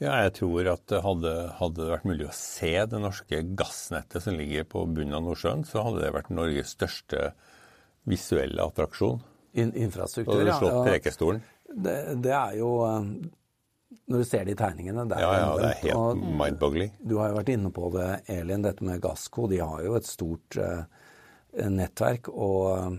Ja, 0.00 0.14
jeg 0.24 0.32
tror 0.38 0.68
at 0.72 0.86
det 0.88 1.02
hadde, 1.04 1.32
hadde, 1.58 1.82
det 1.82 1.90
vært 1.92 2.06
mulig 2.08 2.28
å 2.30 2.36
se 2.36 2.72
det 2.88 3.00
norske 3.02 3.42
gassnettet 3.58 4.24
som 4.24 4.38
ligger 4.38 4.64
på 4.68 4.86
bunnen 4.88 5.18
av 5.18 5.26
Nordsjøen, 5.26 5.66
så 5.68 5.84
hadde 5.84 6.00
det 6.06 6.14
vært 6.14 6.30
Norges 6.32 6.72
største 6.72 7.34
visuelle 8.08 8.64
attraksjon. 8.64 9.20
In 9.60 9.74
infrastruktur, 9.76 10.40
ja. 10.46 10.56
slått 10.56 10.86
Prekestolen. 10.86 11.44
Det, 11.70 11.98
det, 12.24 12.32
er 12.32 12.56
jo 12.58 12.70
eh, 12.86 13.10
Når 14.10 14.22
du 14.22 14.26
ser 14.26 14.48
de 14.48 14.56
tegningene 14.58 15.04
det 15.10 15.18
er 15.18 15.22
Ja, 15.22 15.34
ja, 15.38 15.50
det 15.58 15.68
er 15.68 15.82
helt 15.84 16.24
mind-boggling. 16.40 16.96
Du 17.02 17.18
har 17.20 17.30
jo 17.30 17.38
vært 17.38 17.52
inne 17.52 17.70
på 17.74 17.92
det, 17.94 18.08
Elin, 18.32 18.64
dette 18.64 18.86
med 18.86 19.02
Gassco. 19.04 19.46
De 19.50 19.60
har 19.60 19.84
jo 19.84 19.94
et 19.98 20.08
stort 20.08 20.58
uh, 20.58 20.82
nettverk. 21.52 22.32
og 22.32 22.98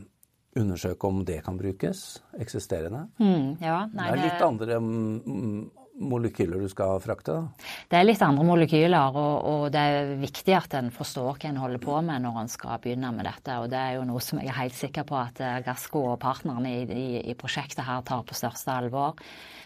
undersøke 0.52 1.08
om 1.08 1.22
det 1.26 1.38
kan 1.46 1.56
brukes, 1.56 2.22
eksisterende. 2.40 3.06
Mm, 3.22 3.54
ja, 3.64 3.86
nei, 3.94 4.08
det 4.12 4.18
er 4.18 4.26
litt 4.26 4.42
andre 4.44 4.80
mm, 4.84 5.62
molekyler 6.02 6.62
du 6.62 6.70
skal 6.72 7.00
frakte? 7.04 7.36
da? 7.38 7.70
Det 7.92 8.00
er 8.00 8.08
litt 8.08 8.24
andre 8.26 8.46
molekyler, 8.48 9.18
og, 9.18 9.48
og, 9.52 9.66
det 9.74 9.82
er 9.82 10.14
viktig 10.22 10.56
at 10.58 10.76
en 10.80 10.92
forstår 10.94 11.38
hva 11.38 11.50
en 11.52 11.62
holder 11.62 11.84
på 11.84 11.98
med 12.06 12.26
når 12.26 12.42
en 12.44 12.52
skal 12.52 12.82
begynne 12.84 13.14
med 13.16 13.28
dette. 13.30 13.58
Og 13.62 13.70
det 13.72 13.80
er 13.80 13.98
jo 13.98 14.06
noe 14.10 14.24
som 14.24 14.42
jeg 14.42 14.52
er 14.52 14.60
helt 14.60 14.78
sikker 14.78 15.08
på 15.08 15.18
at 15.20 15.42
eh, 15.44 15.60
Gassco 15.66 16.04
og 16.14 16.20
partnerne 16.22 16.72
i, 16.72 16.84
i, 16.86 17.08
i 17.32 17.38
prosjektet 17.40 17.86
her 17.88 18.06
tar 18.08 18.26
på 18.28 18.38
største 18.38 18.74
alvor. 18.74 19.20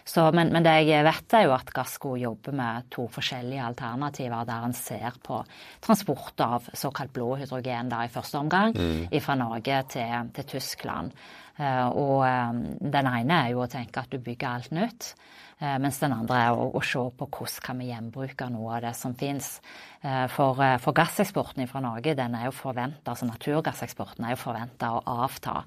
Så, 0.06 0.28
men, 0.30 0.52
men, 0.54 0.62
det 0.62 0.74
jeg 0.86 1.02
vet 1.02 1.34
er 1.34 1.48
jo 1.48 1.54
at 1.56 1.72
Gassco 1.74 2.12
jobber 2.20 2.54
med 2.54 2.86
to 2.94 3.08
forskjellige 3.10 3.64
alternativer 3.66 4.44
der 4.46 4.68
en 4.68 4.76
ser 4.76 5.16
på 5.24 5.40
transport 5.82 6.44
av 6.44 6.68
såkalt 6.78 7.10
blå 7.16 7.32
hydrogen 7.40 7.90
da, 7.90 8.04
i 8.06 8.12
første 8.12 8.38
omgang 8.38 8.76
mm. 8.76 9.10
fra 9.24 9.34
Norge 9.40 9.80
til, 9.96 10.30
til 10.36 10.48
Tyskland. 10.54 11.10
Uh, 11.56 11.88
og 11.88 12.18
um, 12.22 12.62
den 12.84 13.08
ene 13.08 13.40
er 13.40 13.54
jo 13.54 13.62
å 13.64 13.70
tenke 13.72 14.02
at 14.02 14.12
du 14.12 14.20
bygger 14.20 14.58
alt 14.58 14.74
nytt. 14.76 15.14
Uh, 15.56 15.76
mens 15.80 15.96
den 16.02 16.12
andre 16.12 16.40
er 16.48 16.58
å, 16.58 16.66
å, 16.76 16.82
se 16.84 17.00
på 17.16 17.28
hvordan 17.32 17.62
kan 17.64 17.80
vi 17.80 17.88
gjenbruke 17.88 18.48
noe 18.52 18.74
av 18.76 18.84
det 18.84 18.92
som 18.98 19.14
finnes. 19.16 19.54
Uh, 20.02 20.26
for, 20.32 20.60
for, 20.84 20.96
gasseksporten 20.96 21.64
fra 21.70 21.80
Norge 21.84 22.16
den 22.18 22.36
er 22.36 22.48
jo 22.48 22.54
forventet, 22.56 23.08
altså 23.08 23.28
naturgasseksporten 23.30 24.26
er 24.26 24.36
jo 24.36 24.42
forventa 24.42 24.92
å 24.98 25.02
avta 25.24 25.62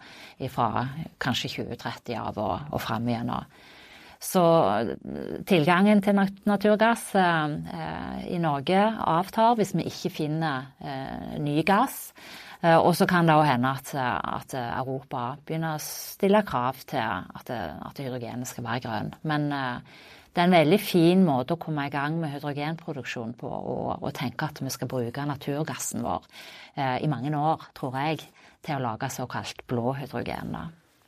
fra 0.53 0.69
kanskje 1.17 1.55
2030 1.57 2.21
av 2.21 2.37
og, 2.37 2.71
og 2.73 2.85
fram 2.85 3.09
igjennom. 3.09 3.49
Så 4.19 4.43
tilgangen 5.47 6.01
til 6.03 6.17
naturgass 6.43 7.05
eh, 7.15 8.25
i 8.27 8.39
Norge 8.43 8.81
avtar 9.07 9.55
hvis 9.55 9.71
vi 9.77 9.85
ikke 9.87 10.11
finner 10.11 10.73
eh, 10.83 11.37
ny 11.39 11.61
gass. 11.63 12.09
Eh, 12.59 12.75
og 12.75 12.91
så 12.99 13.07
kan 13.07 13.29
det 13.29 13.37
òg 13.39 13.47
hende 13.47 13.71
at, 13.71 14.55
Europa 14.59 15.37
begynner 15.39 15.77
å 15.77 15.83
stille 15.83 16.43
krav 16.43 16.81
til 16.89 16.99
at, 16.99 17.53
hydrogenet 17.95 18.49
skal 18.49 18.67
være 18.67 18.83
grønn. 18.83 19.13
Men 19.23 19.47
det 19.53 20.43
er 20.43 20.49
en 20.49 20.57
veldig 20.57 20.81
fin 20.83 21.23
måte 21.23 21.55
å 21.55 21.61
komme 21.63 21.87
i 21.87 21.93
gang 21.93 22.19
med 22.19 22.35
hydrogenproduksjon 22.35 23.37
på, 23.39 23.47
og, 23.47 24.09
tenke 24.19 24.51
at 24.51 24.59
vi 24.59 24.73
skal 24.73 24.91
bruke 24.91 25.25
naturgassen 25.31 26.03
vår 26.03 26.27
i 26.75 27.07
mange 27.11 27.31
år, 27.39 27.71
tror 27.75 27.95
jeg, 28.03 28.27
til 28.67 28.75
å 28.75 28.83
lage 28.83 29.09
såkalt 29.15 29.63
blå 29.71 29.95
hydrogen. 29.95 30.59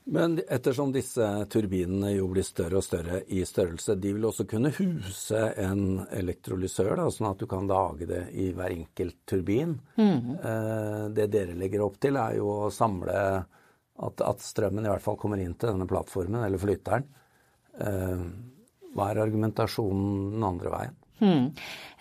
Men 0.03 0.39
ettersom 0.49 0.89
disse 0.91 1.25
turbinene 1.53 2.15
jo 2.15 2.25
blir 2.31 2.45
større 2.45 2.79
og 2.79 2.85
større 2.85 3.21
i 3.29 3.43
størrelse, 3.45 3.95
de 4.01 4.15
vil 4.15 4.25
også 4.25 4.47
kunne 4.49 4.71
huse 4.73 5.41
en 5.61 6.01
elektrolysør, 6.17 6.95
da, 6.97 7.05
sånn 7.13 7.29
at 7.29 7.43
du 7.43 7.45
kan 7.49 7.69
lage 7.69 8.07
det 8.09 8.23
i 8.33 8.49
hver 8.57 8.73
enkelt 8.73 9.19
turbin. 9.29 9.75
Mm. 10.01 10.33
Det 11.13 11.27
dere 11.31 11.57
legger 11.59 11.85
opp 11.85 11.99
til, 12.01 12.17
er 12.17 12.39
jo 12.39 12.49
å 12.65 12.71
samle 12.73 13.17
at, 14.01 14.23
at, 14.25 14.41
strømmen 14.41 14.85
i 14.85 14.91
hvert 14.91 15.05
fall 15.05 15.19
kommer 15.21 15.41
inn 15.41 15.53
til 15.53 15.73
denne 15.73 15.87
plattformen, 15.89 16.41
eller 16.45 16.61
flytteren. 16.61 17.05
Eh, 17.81 18.25
hva 18.95 19.11
er 19.11 19.21
argumentasjonen 19.23 20.33
den 20.35 20.47
andre 20.47 20.73
veien? 20.73 20.97
Hmm. 21.21 21.51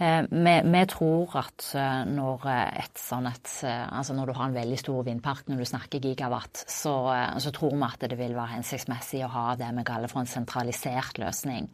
Eh, 0.01 0.23
vi, 0.31 0.53
vi, 0.65 0.81
tror 0.89 1.35
at 1.37 1.65
eh, 1.77 1.97
når 2.09 2.45
eh, 2.49 2.85
et 2.87 2.97
sånn 2.97 3.27
et 3.29 3.51
Altså 3.61 4.15
når 4.17 4.31
du 4.31 4.33
har 4.39 4.47
en 4.49 4.55
veldig 4.57 4.79
stor 4.81 5.03
vindpark, 5.05 5.51
når 5.51 5.59
du 5.61 5.67
snakker 5.69 6.01
gigawatt, 6.01 6.63
så, 6.65 6.95
så, 7.43 7.51
tror 7.53 7.75
vi 7.75 7.83
at 7.85 8.07
det 8.09 8.17
vil 8.17 8.33
være 8.33 8.55
hensiktsmessig 8.55 9.21
å 9.27 9.29
ha 9.35 9.43
det 9.61 9.69
vi 9.77 9.85
kaller 9.85 10.09
for 10.09 10.23
en 10.23 10.31
sentralisert 10.31 11.19
løsning. 11.21 11.67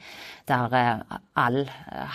Der 0.48 0.74
all, 1.38 1.60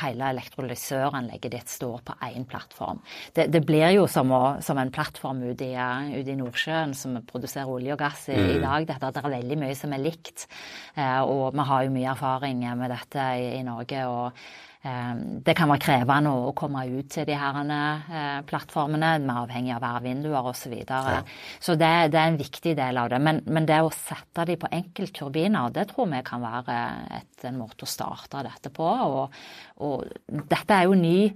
hele 0.02 0.32
elektrolysøranlegget 0.34 1.54
ditt 1.54 1.72
står 1.72 2.02
på 2.10 2.16
én 2.28 2.48
plattform. 2.50 3.00
Det, 3.36 3.48
det, 3.54 3.62
blir 3.68 3.94
jo 3.96 4.08
som, 4.12 4.34
å, 4.36 4.42
som 4.66 4.82
en 4.82 4.92
plattform 4.92 5.46
ute 5.46 5.70
i, 5.70 5.78
ut 6.18 6.28
i, 6.28 6.36
Nordsjøen 6.42 6.96
som 6.98 7.22
produserer 7.28 7.72
olje 7.72 7.96
og 7.96 8.02
gass 8.02 8.26
i, 8.34 8.36
mm. 8.36 8.50
i 8.58 8.60
dag. 8.66 8.90
Dette, 8.90 9.14
det 9.16 9.24
er 9.24 9.38
veldig 9.38 9.60
mye 9.64 9.78
som 9.80 9.96
er 9.96 10.04
likt. 10.04 10.50
Og 10.98 11.56
vi 11.56 11.70
har 11.72 11.88
jo 11.88 11.96
mye 11.96 12.12
erfaring 12.18 12.66
med 12.82 12.92
dette 12.92 13.30
i, 13.40 13.48
i 13.62 13.64
Norge. 13.68 14.04
og 14.12 14.36
Eh, 14.36 14.71
det 14.82 15.54
kan 15.54 15.70
være 15.70 15.84
krevende 15.84 16.32
å 16.34 16.54
komme 16.58 16.82
ut 16.90 17.12
til 17.14 17.28
de 17.30 17.36
her 17.38 17.58
eh, 17.62 18.40
plattformene. 18.50 19.12
Vi 19.22 19.30
er 19.30 19.42
avhengig 19.44 19.76
av 19.76 19.84
værvinduer 19.84 20.50
osv. 20.50 20.58
Så, 20.62 20.72
videre. 20.72 21.14
ja. 21.20 21.22
så 21.62 21.76
det, 21.78 21.90
det, 22.14 22.18
er 22.18 22.32
en 22.32 22.40
viktig 22.40 22.74
del 22.78 22.98
av 22.98 23.12
det. 23.14 23.20
Men, 23.22 23.44
men 23.46 23.68
det 23.70 23.78
å 23.82 23.92
sette 23.94 24.46
de 24.50 24.58
på 24.58 24.70
enkeltturbiner, 24.74 25.74
det 25.76 25.88
tror 25.92 26.10
vi 26.10 26.24
kan 26.26 26.42
være 26.42 26.78
et, 27.20 27.46
en 27.46 27.60
måte 27.62 27.86
å 27.86 27.90
starte 27.90 28.42
dette 28.48 28.74
på. 28.74 28.88
Og, 28.88 29.42
og 29.86 30.40
dette 30.50 30.80
er 30.80 30.90
jo 30.90 30.98
ny 30.98 31.30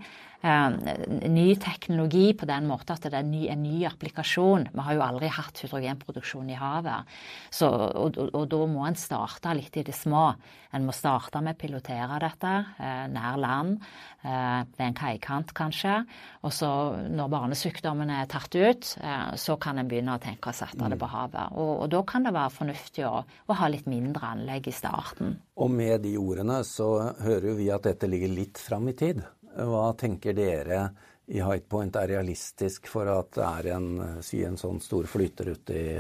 ny 0.45 1.55
teknologi 1.57 2.33
på 2.37 2.45
den 2.45 2.67
måten 2.69 2.93
at 2.93 3.07
det 3.07 3.17
er 3.17 3.25
ny, 3.25 3.45
en 3.49 3.63
ny 3.65 3.79
applikasjon. 3.89 4.67
Vi 4.73 4.83
har 4.85 4.97
jo 4.97 5.03
aldri 5.05 5.29
hatt 5.33 5.61
hydrogenproduksjon 5.63 6.51
i 6.53 6.59
havet. 6.59 7.09
Så, 7.49 7.69
og, 7.69 8.19
og, 8.19 8.29
og, 8.29 8.45
da 8.51 8.59
må 8.69 8.85
en 8.85 8.99
starte 8.99 9.55
litt 9.57 9.77
i 9.79 9.85
det 9.87 9.95
små. 9.97 10.27
En 10.75 10.85
må 10.85 10.93
starte 10.95 11.41
med 11.41 11.55
å 11.55 11.59
pilotere 11.59 12.19
dette 12.21 12.51
eh, 12.83 13.05
nær 13.11 13.39
land, 13.41 13.77
eh, 14.21 14.61
ved 14.75 14.83
en 14.89 14.97
kaikant 14.97 15.53
kanskje. 15.55 15.97
Og 16.45 16.53
så 16.53 16.69
når 17.09 17.31
barnesykdommen 17.31 18.11
er 18.13 18.29
tatt 18.29 18.53
ut, 18.53 18.91
eh, 19.01 19.31
så 19.39 19.57
kan 19.61 19.79
en 19.81 19.89
begynne 19.89 20.17
å 20.17 20.21
tenke 20.21 20.51
å 20.51 20.57
sette 20.57 20.91
det 20.91 20.99
på 20.99 21.09
havet. 21.09 21.55
Og, 21.55 21.71
og 21.85 21.89
da 21.95 22.03
kan 22.05 22.27
det 22.27 22.35
være 22.35 22.57
fornuftig 22.59 23.07
å, 23.07 23.15
å 23.23 23.57
ha 23.61 23.71
litt 23.71 23.89
mindre 23.89 24.35
anlegg 24.35 24.69
i 24.69 24.75
starten. 24.75 25.39
Og 25.55 25.71
med 25.71 26.03
de 26.03 26.17
ordene 26.19 26.59
så 26.67 26.91
hører 27.23 27.53
jo 27.53 27.57
vi 27.61 27.71
at 27.73 27.87
dette 27.87 28.09
ligger 28.11 28.35
litt 28.35 28.59
fram 28.61 28.91
i 28.91 28.97
tid. 28.97 29.23
Hva 29.55 29.89
tenker 30.00 30.35
dere 30.35 30.89
i 31.25 31.41
High 31.41 31.65
Point 31.69 31.95
er 31.97 32.12
realistisk 32.12 32.89
for 32.91 33.09
at 33.09 33.33
det 33.38 33.45
er 33.47 33.74
en, 33.77 33.89
si 34.25 34.43
en 34.45 34.59
sånn 34.59 34.81
stor 34.83 35.07
flyter 35.09 35.50
ute 35.55 35.77
i, 35.79 35.93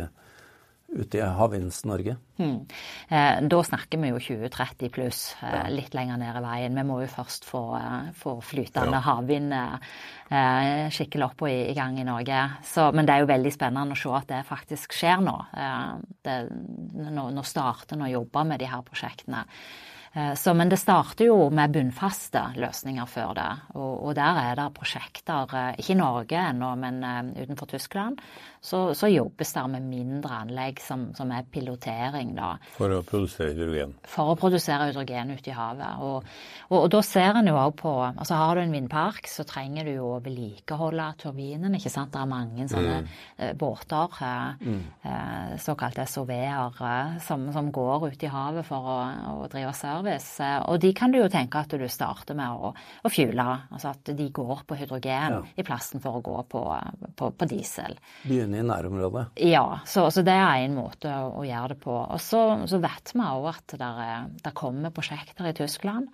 ute 0.93 1.17
i 1.17 1.23
Havvinds-Norge? 1.39 2.13
Hmm. 2.37 2.59
Eh, 3.09 3.39
da 3.49 3.61
snakker 3.65 4.01
vi 4.03 4.11
jo 4.11 4.19
2030 4.21 4.91
pluss, 4.93 5.21
eh, 5.41 5.71
litt 5.73 5.97
lenger 5.97 6.21
ned 6.21 6.37
i 6.37 6.43
veien. 6.45 6.77
Vi 6.77 6.85
må 6.85 6.99
jo 7.01 7.09
først 7.09 7.47
få, 7.49 7.63
eh, 7.79 8.11
få 8.19 8.35
flytende 8.45 8.99
ja. 8.99 9.03
havvind 9.07 9.57
eh, 9.57 10.85
skikkelig 10.93 11.29
opp 11.31 11.47
og 11.47 11.49
i, 11.49 11.57
i, 11.71 11.75
gang 11.77 11.97
i 11.97 12.05
Norge. 12.05 12.43
Så, 12.75 12.91
men 12.93 13.09
det 13.09 13.15
er 13.15 13.25
jo 13.25 13.33
veldig 13.33 13.55
spennende 13.55 13.97
å 13.97 14.01
se 14.03 14.13
at 14.19 14.29
det 14.29 14.45
faktisk 14.51 14.93
skjer 14.99 15.25
nå. 15.25 15.35
Eh, 15.57 15.91
det, 16.27 16.39
nå, 17.17 17.27
nå 17.33 17.47
starter 17.47 17.97
en 17.97 18.05
å 18.05 18.13
jobbe 18.13 18.45
med 18.53 18.61
de 18.61 18.69
her 18.69 18.85
prosjektene. 18.85 19.45
Eh, 20.15 20.33
så, 20.33 20.53
men 20.53 20.69
det 20.71 20.77
starter 20.79 21.27
jo 21.27 21.49
med 21.51 21.73
bunnfaste 21.75 22.41
løsninger 22.55 23.07
før 23.09 23.33
det. 23.35 23.51
Og, 23.75 23.91
og 24.07 24.15
der 24.15 24.39
er 24.39 24.55
det 24.55 24.69
prosjekter, 24.77 25.55
eh, 25.59 25.79
ikke 25.81 25.91
i 25.91 25.99
Norge 25.99 26.39
ennå, 26.39 26.69
men 26.79 27.01
uh, 27.03 27.19
utenfor 27.35 27.67
Tyskland, 27.73 28.21
så, 28.65 28.93
så, 28.95 29.09
jobbes 29.11 29.51
det 29.53 29.63
med 29.73 29.89
mindre 29.89 30.39
anlegg 30.45 30.79
som, 30.81 31.09
som, 31.17 31.31
er 31.35 31.43
pilotering, 31.51 32.31
da. 32.37 32.53
For 32.77 32.95
å 32.95 33.01
produsere 33.05 33.51
hydrogen? 33.51 33.91
For 34.09 34.31
å 34.31 34.37
produsere 34.39 34.87
hydrogen 34.89 35.35
ute 35.35 35.51
i 35.51 35.57
havet. 35.57 35.99
Og, 36.07 36.31
og, 36.69 36.77
og 36.79 36.87
da 36.95 37.03
ser 37.05 37.41
en 37.41 37.51
jo 37.51 37.59
òg 37.59 37.75
på 37.79 37.93
Altså 38.05 38.37
har 38.39 38.55
du 38.55 38.61
en 38.63 38.73
vindpark, 38.73 39.27
så 39.29 39.43
trenger 39.47 39.87
du 39.87 39.91
jo 39.97 40.07
å 40.15 40.21
vedlikeholde 40.23 41.09
turbinen, 41.21 41.75
ikke 41.77 41.91
sant. 41.91 42.13
Det 42.15 42.21
er 42.21 42.29
mange 42.29 42.67
sånne 42.71 42.97
mm. 43.03 43.57
båter, 43.59 44.17
mm. 44.61 44.81
såkalte 45.61 46.05
SOV-er, 46.07 47.19
som, 47.25 47.47
som, 47.53 47.71
går 47.75 48.09
ute 48.13 48.27
i 48.27 48.31
havet 48.31 48.67
for 48.67 48.91
å, 48.95 48.97
å 49.35 49.49
drive 49.51 49.73
service 49.75 50.04
service. 50.05 50.39
Eh, 50.43 50.59
og 50.69 50.79
de 50.81 50.93
kan 50.93 51.11
du 51.11 51.19
jo 51.19 51.29
tenke 51.31 51.59
at 51.59 51.73
du 51.73 51.87
starter 51.89 52.37
med 52.37 52.49
å, 52.49 52.71
å 52.73 53.11
fuele. 53.11 53.47
Altså 53.71 53.91
at 53.91 54.13
de 54.15 54.29
går 54.29 54.63
på 54.67 54.77
hydrogen 54.79 55.37
ja. 55.37 55.41
i 55.55 55.65
plassen 55.65 56.01
for 56.03 56.19
å 56.19 56.23
gå 56.25 56.37
på, 56.51 56.63
på, 57.15 57.31
på 57.31 57.49
diesel. 57.49 57.97
Begynne 58.23 58.61
i 58.61 58.65
nærområdet? 58.65 59.27
Ja, 59.45 59.81
så, 59.85 60.09
så 60.11 60.23
det 60.25 60.35
er 60.35 60.65
en 60.65 60.77
måte 60.77 61.11
å, 61.11 61.31
å, 61.41 61.45
gjøre 61.45 61.75
det 61.75 61.81
på. 61.83 61.95
Og 61.95 62.21
så, 62.21 62.41
så 62.69 62.81
vet 62.83 63.13
vi 63.15 63.25
òg 63.25 63.51
at 63.51 63.77
det 64.45 64.55
kommer 64.55 64.93
prosjekter 64.95 65.49
i 65.49 65.55
Tyskland. 65.57 66.09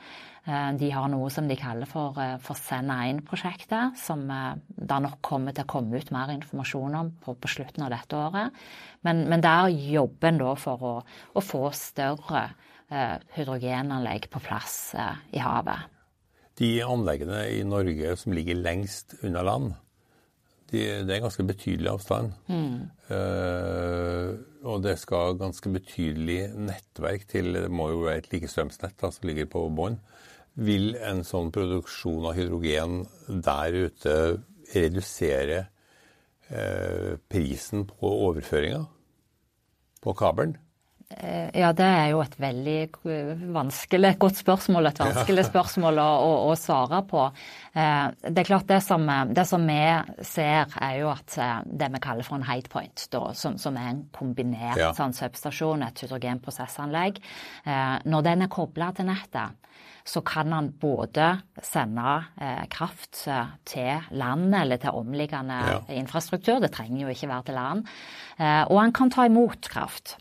Eh, 0.48 0.70
de 0.80 0.92
har 0.94 1.10
noe 1.12 1.30
som 1.34 1.48
de 1.50 1.58
kaller 1.60 1.90
for, 1.90 2.18
eh, 2.22 2.38
for 2.42 2.58
Send1-prosjektet, 2.58 3.98
som 4.00 4.26
det 4.26 5.02
nok 5.06 5.20
kommer 5.26 5.56
til 5.56 5.66
å 5.66 5.72
komme 5.76 6.00
ut 6.00 6.12
mer 6.14 6.34
informasjon 6.34 6.98
om 6.98 7.14
på, 7.22 7.36
på 7.38 7.52
slutten 7.58 7.86
av 7.86 7.94
dette 7.94 8.18
året. 8.18 8.58
Men, 9.06 9.26
men 9.30 9.44
der 9.44 9.72
jobber 9.74 10.30
en 10.30 10.42
da 10.42 10.52
for 10.60 10.86
å, 10.86 10.98
å 11.34 11.44
få 11.44 11.70
større 11.78 12.52
hydrogenanlegg 13.36 14.28
på 14.32 14.42
plass 14.44 14.94
eh, 15.00 15.20
i 15.38 15.44
havet. 15.44 15.88
De 16.60 16.74
anleggene 16.84 17.46
i 17.56 17.62
Norge 17.64 18.16
som 18.20 18.36
ligger 18.36 18.60
lengst 18.60 19.16
unna 19.24 19.44
land, 19.48 19.72
de, 20.72 20.84
det 21.04 21.16
er 21.16 21.24
ganske 21.24 21.44
betydelig 21.44 21.90
avstand. 21.92 22.32
Mm. 22.48 22.76
Uh, 23.12 24.40
og 24.64 24.84
det 24.86 24.96
skal 25.02 25.36
ganske 25.40 25.72
betydelig 25.74 26.46
nettverk 26.56 27.26
til. 27.32 27.52
Det 27.58 27.72
må 27.72 27.90
jo 27.92 28.06
være 28.06 28.22
et 28.24 28.30
likestrømsnett 28.32 29.04
som 29.04 29.28
ligger 29.28 29.50
på 29.52 29.66
bånn. 29.76 30.00
Vil 30.62 30.94
en 31.00 31.26
sånn 31.28 31.52
produksjon 31.56 32.30
av 32.30 32.38
hydrogen 32.40 33.04
der 33.28 33.78
ute 33.88 34.16
redusere 34.72 35.66
uh, 36.52 37.20
prisen 37.32 37.88
på 37.90 38.16
overføringa 38.30 38.86
på 40.02 40.16
kabelen? 40.18 40.56
Eh, 41.18 41.50
ja, 41.60 41.72
det 41.76 41.86
er 41.86 42.08
jo 42.14 42.22
et 42.24 42.36
veldig 42.40 42.78
vanskelig, 43.54 44.14
godt 44.22 44.42
spørsmål. 44.42 44.90
Et 44.92 45.02
vanskelig 45.04 45.46
spørsmål 45.50 46.02
å, 46.02 46.10
å, 46.26 46.34
å 46.52 46.58
svare 46.60 47.02
på. 47.10 47.26
Eh, 47.74 48.08
det 48.28 48.44
er 48.44 48.50
klart 48.50 48.70
det 48.72 48.82
som, 48.86 49.08
det 49.32 49.46
som, 49.50 49.66
vi 49.68 50.26
ser, 50.28 50.72
er 50.82 51.00
jo 51.02 51.12
at 51.14 51.38
eh, 51.38 51.58
det 51.66 51.92
vi 51.96 52.04
kaller 52.04 52.28
for 52.28 52.40
en 52.40 52.48
hate 52.48 52.72
point, 52.72 53.08
da, 53.14 53.26
som, 53.38 53.58
som, 53.62 53.80
er 53.80 53.94
en 53.94 54.06
kombinert 54.16 54.80
ja. 54.80 54.92
sånn, 54.98 55.16
substasjon, 55.18 55.88
et 55.88 56.06
hydrogenprosessanlegg, 56.06 57.20
når 58.10 58.24
den 58.26 58.46
er 58.46 58.52
kobla 58.52 58.92
til 58.96 59.08
nettet, 59.10 59.58
så 60.04 60.22
kan 60.26 60.52
han 60.54 60.72
både 60.82 61.28
sende 61.64 62.16
eh, 62.42 62.66
kraft 62.72 63.24
til 63.68 64.10
land 64.18 64.56
eller 64.56 64.82
til 64.82 64.98
omliggende 64.98 65.60
ja. 65.68 65.78
infrastruktur, 66.00 66.62
det 66.64 66.74
trenger 66.76 67.06
jo 67.06 67.14
ikke 67.14 67.30
være 67.32 67.48
til 67.50 67.60
land, 67.60 67.88
eh, 68.40 68.64
og 68.66 68.82
han 68.82 68.96
kan 68.96 69.14
ta 69.14 69.28
imot 69.30 69.70
kraft. 69.72 70.18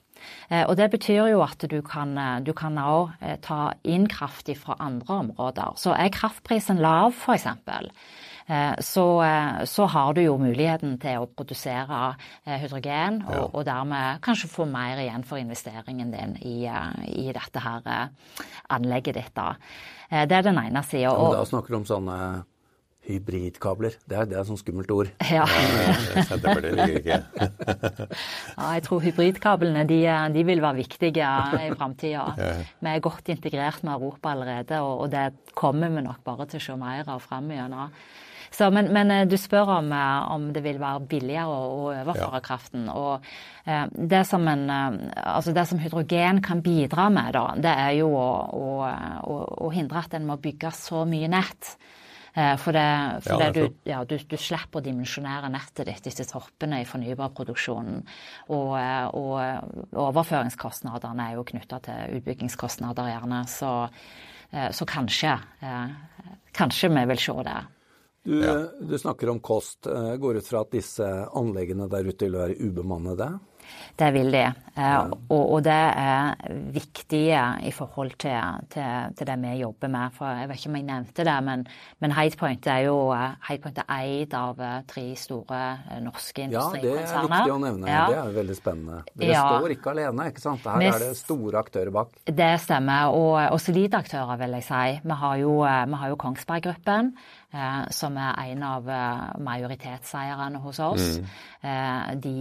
Eh, 0.50 0.64
og 0.64 0.76
Det 0.76 0.90
betyr 0.90 1.28
jo 1.30 1.42
at 1.44 1.64
du 1.70 1.80
kan, 1.82 2.16
eh, 2.18 2.40
du 2.40 2.52
kan 2.52 2.78
også 2.78 3.12
eh, 3.20 3.36
ta 3.42 3.72
inn 3.84 4.08
kraft 4.08 4.50
fra 4.56 4.76
andre 4.78 5.14
områder. 5.24 5.76
Så 5.76 5.94
er 5.94 6.08
kraftprisen 6.08 6.80
lav, 6.80 7.12
f.eks., 7.12 7.46
så, 8.82 9.04
så 9.62 9.84
har 9.86 10.14
du 10.16 10.24
jo 10.24 10.32
muligheten 10.40 10.96
til 10.98 11.22
å 11.22 11.28
produsere 11.30 12.16
hydrogen, 12.42 13.20
og, 13.28 13.36
ja. 13.36 13.42
og 13.46 13.66
dermed 13.68 14.18
kanskje 14.26 14.50
få 14.50 14.66
mer 14.66 14.98
igjen 14.98 15.22
for 15.22 15.38
investeringen 15.38 16.10
din 16.10 16.32
i, 16.42 16.66
i 17.14 17.28
dette 17.30 17.62
her 17.62 17.86
anlegget 18.74 19.20
ditt. 19.20 19.30
da. 19.36 19.52
Det 20.10 20.34
er 20.40 20.48
den 20.48 20.58
ene 20.58 20.82
sida. 20.82 21.12
Ja, 21.14 21.30
da 21.36 21.46
snakker 21.46 21.76
du 21.76 21.78
om 21.78 21.86
sånne 21.86 22.18
Hybridkabler. 23.08 23.96
Det 24.04 24.16
er, 24.16 24.28
det 24.28 24.36
er 24.36 24.42
et 24.42 24.48
sånt 24.50 24.60
skummelt 24.60 24.90
ord. 24.92 25.10
Ja. 25.32 25.46
Senterpartiet 26.28 26.76
liker 26.76 26.98
ikke. 27.00 27.18
ja, 28.58 28.70
jeg 28.76 28.84
tror 28.86 29.04
hybridkablene 29.04 29.84
de, 29.88 30.00
de 30.34 30.46
vil 30.46 30.62
være 30.62 30.82
viktige 30.82 31.34
i 31.64 31.70
framtida. 31.74 32.26
Vi 32.80 32.92
er 32.92 33.04
godt 33.04 33.32
integrert 33.32 33.84
med 33.86 33.94
Europa 33.96 34.34
allerede, 34.34 34.80
og, 34.84 35.06
og, 35.06 35.12
det 35.12 35.54
kommer 35.56 35.88
vi 35.88 36.04
nok 36.04 36.20
bare 36.26 36.46
til 36.50 36.60
å 36.60 36.66
se 36.68 36.80
mer 36.80 37.08
av 37.08 37.24
framover. 37.24 37.88
Så, 38.50 38.66
men, 38.74 38.90
men, 38.92 39.10
eh, 39.14 39.26
du 39.30 39.36
spør 39.38 39.76
om, 39.78 39.92
eh, 39.94 40.32
om, 40.34 40.48
det 40.52 40.62
vil 40.64 40.80
være 40.82 41.04
billigere 41.08 41.46
å, 41.54 41.60
å 41.70 41.84
overføre 41.92 42.40
ja. 42.40 42.44
kraften. 42.44 42.88
Og 42.90 43.26
eh, 43.64 43.86
det, 43.94 44.24
som 44.28 44.46
en, 44.50 44.66
altså 45.14 45.54
det 45.56 45.66
som 45.70 45.80
hydrogen 45.80 46.42
kan 46.44 46.62
bidra 46.64 47.08
med, 47.14 47.32
da, 47.38 47.44
det 47.54 47.76
er 47.86 47.94
jo 48.00 48.10
å, 48.18 48.28
å, 48.50 49.38
å 49.68 49.70
hindre 49.74 50.02
at 50.02 50.18
en 50.18 50.26
må 50.28 50.40
bygge 50.42 50.74
så 50.74 51.06
mye 51.08 51.30
nett. 51.30 51.76
Eh, 52.34 52.56
for, 52.56 52.72
det, 52.72 53.20
for 53.24 53.42
ja, 53.42 53.50
det 53.50 53.60
du, 53.60 53.76
ja, 53.84 54.04
du, 54.04 54.14
du, 54.18 54.36
slipper 54.38 54.78
å 54.78 54.84
dimensjonere 54.84 55.50
nettet 55.50 55.88
ditt 55.88 56.06
disse 56.06 56.26
toppene 56.30 56.82
i 56.82 56.86
fornybarproduksjonen. 56.86 58.04
Og, 58.54 58.70
eh, 58.78 59.06
og 59.10 60.04
overføringskostnadene 60.06 61.26
er 61.26 61.40
jo 61.40 61.46
knytta 61.50 61.80
til 61.88 62.20
utbyggingskostnader, 62.20 63.10
gjerne. 63.10 63.42
Så, 63.50 63.74
eh, 64.54 64.70
så 64.76 64.86
kanskje, 64.86 65.36
kanskje 66.54 66.94
vi 66.94 67.04
vil 67.10 67.22
se 67.26 67.36
det. 67.50 67.60
Du, 68.20 68.34
ja. 68.44 68.54
du, 68.78 68.98
snakker 69.00 69.30
om 69.32 69.40
kost. 69.40 69.88
Går 69.88 70.38
ut 70.38 70.46
fra 70.46 70.62
at 70.66 70.74
disse 70.74 71.06
anleggene 71.34 71.88
der 71.90 72.06
ute 72.06 72.28
vil 72.28 72.36
være 72.36 72.58
ubemannede? 72.60 73.30
Det 74.00 74.08
vil 74.14 74.30
de. 74.32 74.44
Eh, 74.80 75.10
og, 75.28 75.42
og, 75.42 75.58
det 75.64 75.74
er 75.74 76.34
viktig 76.72 77.22
i 77.66 77.72
forhold 77.74 78.14
til, 78.22 78.36
til, 78.72 79.14
til, 79.16 79.28
det 79.28 79.36
vi 79.42 79.54
jobber 79.60 79.92
med. 79.92 80.14
For 80.16 80.40
jeg 80.40 80.48
vet 80.48 80.60
ikke 80.60 80.70
om 80.70 80.78
jeg 80.78 80.86
nevnte 80.88 81.26
det, 81.26 81.36
men, 81.46 81.64
men 82.00 82.14
Hidepoint 82.16 82.68
er 82.70 82.84
jo 82.86 82.96
Hidepoint 83.48 83.82
er 83.82 83.90
eid 83.98 84.36
av 84.36 84.62
eh, 84.64 84.78
tre 84.90 85.04
store 85.18 85.60
eh, 85.90 86.00
norske 86.04 86.46
industrikonserner. 86.46 86.86
Ja, 86.86 87.02
det 87.10 87.24
er 87.24 87.34
viktig 87.34 87.56
å 87.56 87.60
nevne. 87.66 87.90
Ja. 87.90 88.06
Det 88.10 88.20
er 88.22 88.38
veldig 88.38 88.58
spennende. 88.58 89.02
Dere 89.12 89.34
ja. 89.34 89.44
står 89.56 89.76
ikke 89.76 89.94
alene, 89.94 90.30
ikke 90.32 90.44
sant? 90.44 90.70
Her 90.70 90.86
er 90.88 91.04
det 91.04 91.12
store 91.18 91.60
aktører 91.60 91.92
bak. 91.94 92.16
Det 92.24 92.52
stemmer, 92.64 93.16
og, 93.16 93.36
og 93.50 93.60
solide 93.62 94.00
aktører, 94.00 94.36
vil 94.40 94.56
jeg 94.60 94.68
si. 94.70 94.86
Vi 95.04 95.20
har 95.24 95.42
jo, 95.42 95.58
vi 95.64 96.02
har 96.04 96.14
jo 96.14 96.20
Kongsberg 96.20 96.68
Gruppen. 96.68 97.14
Eh, 97.50 97.88
som 97.90 98.14
er 98.14 98.36
en 98.52 98.60
av 98.62 98.88
eh, 98.88 99.22
majoritetseierne 99.42 100.60
hos 100.62 100.78
oss. 100.78 101.06
Mm. 101.18 101.30
Eh, 101.66 102.10
de 102.22 102.34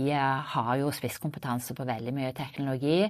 har 0.53 0.75
jo 0.77 0.91
spisskompetanse 0.93 1.73
på 1.73 1.85
veldig 1.87 2.13
mye 2.13 2.29
teknologi, 2.37 3.07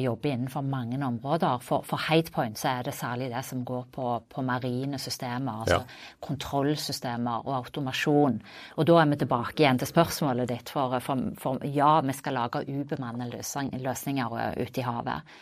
jobber 0.00 0.30
innenfor 0.30 0.62
mange 0.62 1.00
områder. 1.04 1.58
For, 1.64 1.82
for 1.84 2.00
Hatepoint 2.06 2.58
så 2.58 2.70
er 2.70 2.86
det 2.86 2.94
særlig 2.94 3.32
det 3.32 3.42
som 3.44 3.64
går 3.66 3.88
på, 3.92 4.12
på 4.30 4.44
marine 4.46 4.98
systemer, 5.02 5.64
altså 5.64 5.80
ja. 5.82 5.98
kontrollsystemer 6.24 7.42
og 7.42 7.58
automasjon. 7.58 8.38
Og 8.78 8.88
da 8.88 9.00
er 9.02 9.10
vi 9.10 9.20
tilbake 9.24 9.64
igjen 9.64 9.82
til 9.82 9.90
spørsmålet 9.90 10.48
ditt, 10.54 10.72
for, 10.72 10.96
for, 11.02 11.26
for 11.40 11.66
ja, 11.66 11.98
vi 12.06 12.14
skal 12.16 12.38
lage 12.38 12.64
ubemannede 12.70 13.42
løsninger 13.82 14.38
ute 14.62 14.80
i 14.80 14.86
havet. 14.86 15.36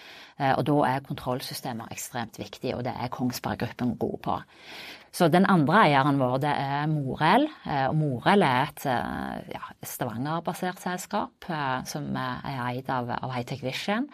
Og 0.57 0.65
da 0.67 0.81
er 0.89 1.07
kontrollsystemer 1.07 1.93
ekstremt 1.93 2.41
viktig, 2.41 2.73
og 2.75 2.83
det 2.89 2.97
er 2.97 3.13
Kongsberg 3.13 3.61
Gruppen 3.61 3.95
god 4.01 4.19
på. 4.25 4.41
Så 5.13 5.27
den 5.29 5.45
andre 5.45 5.83
eieren 5.91 6.17
vår, 6.17 6.39
det 6.41 6.53
er 6.57 6.87
Morell. 6.89 7.45
Eh, 7.69 7.85
og 7.91 7.97
Morell 8.01 8.45
er 8.47 8.71
et 8.71 8.87
eh, 8.89 9.51
ja, 9.53 9.67
Stavanger-basert 9.85 10.81
selskap 10.81 11.51
eh, 11.53 11.83
som 11.89 12.07
er 12.17 12.63
eid 12.71 12.89
av, 12.89 13.13
av 13.19 13.35
Hightech 13.35 13.61
Vision. 13.65 14.09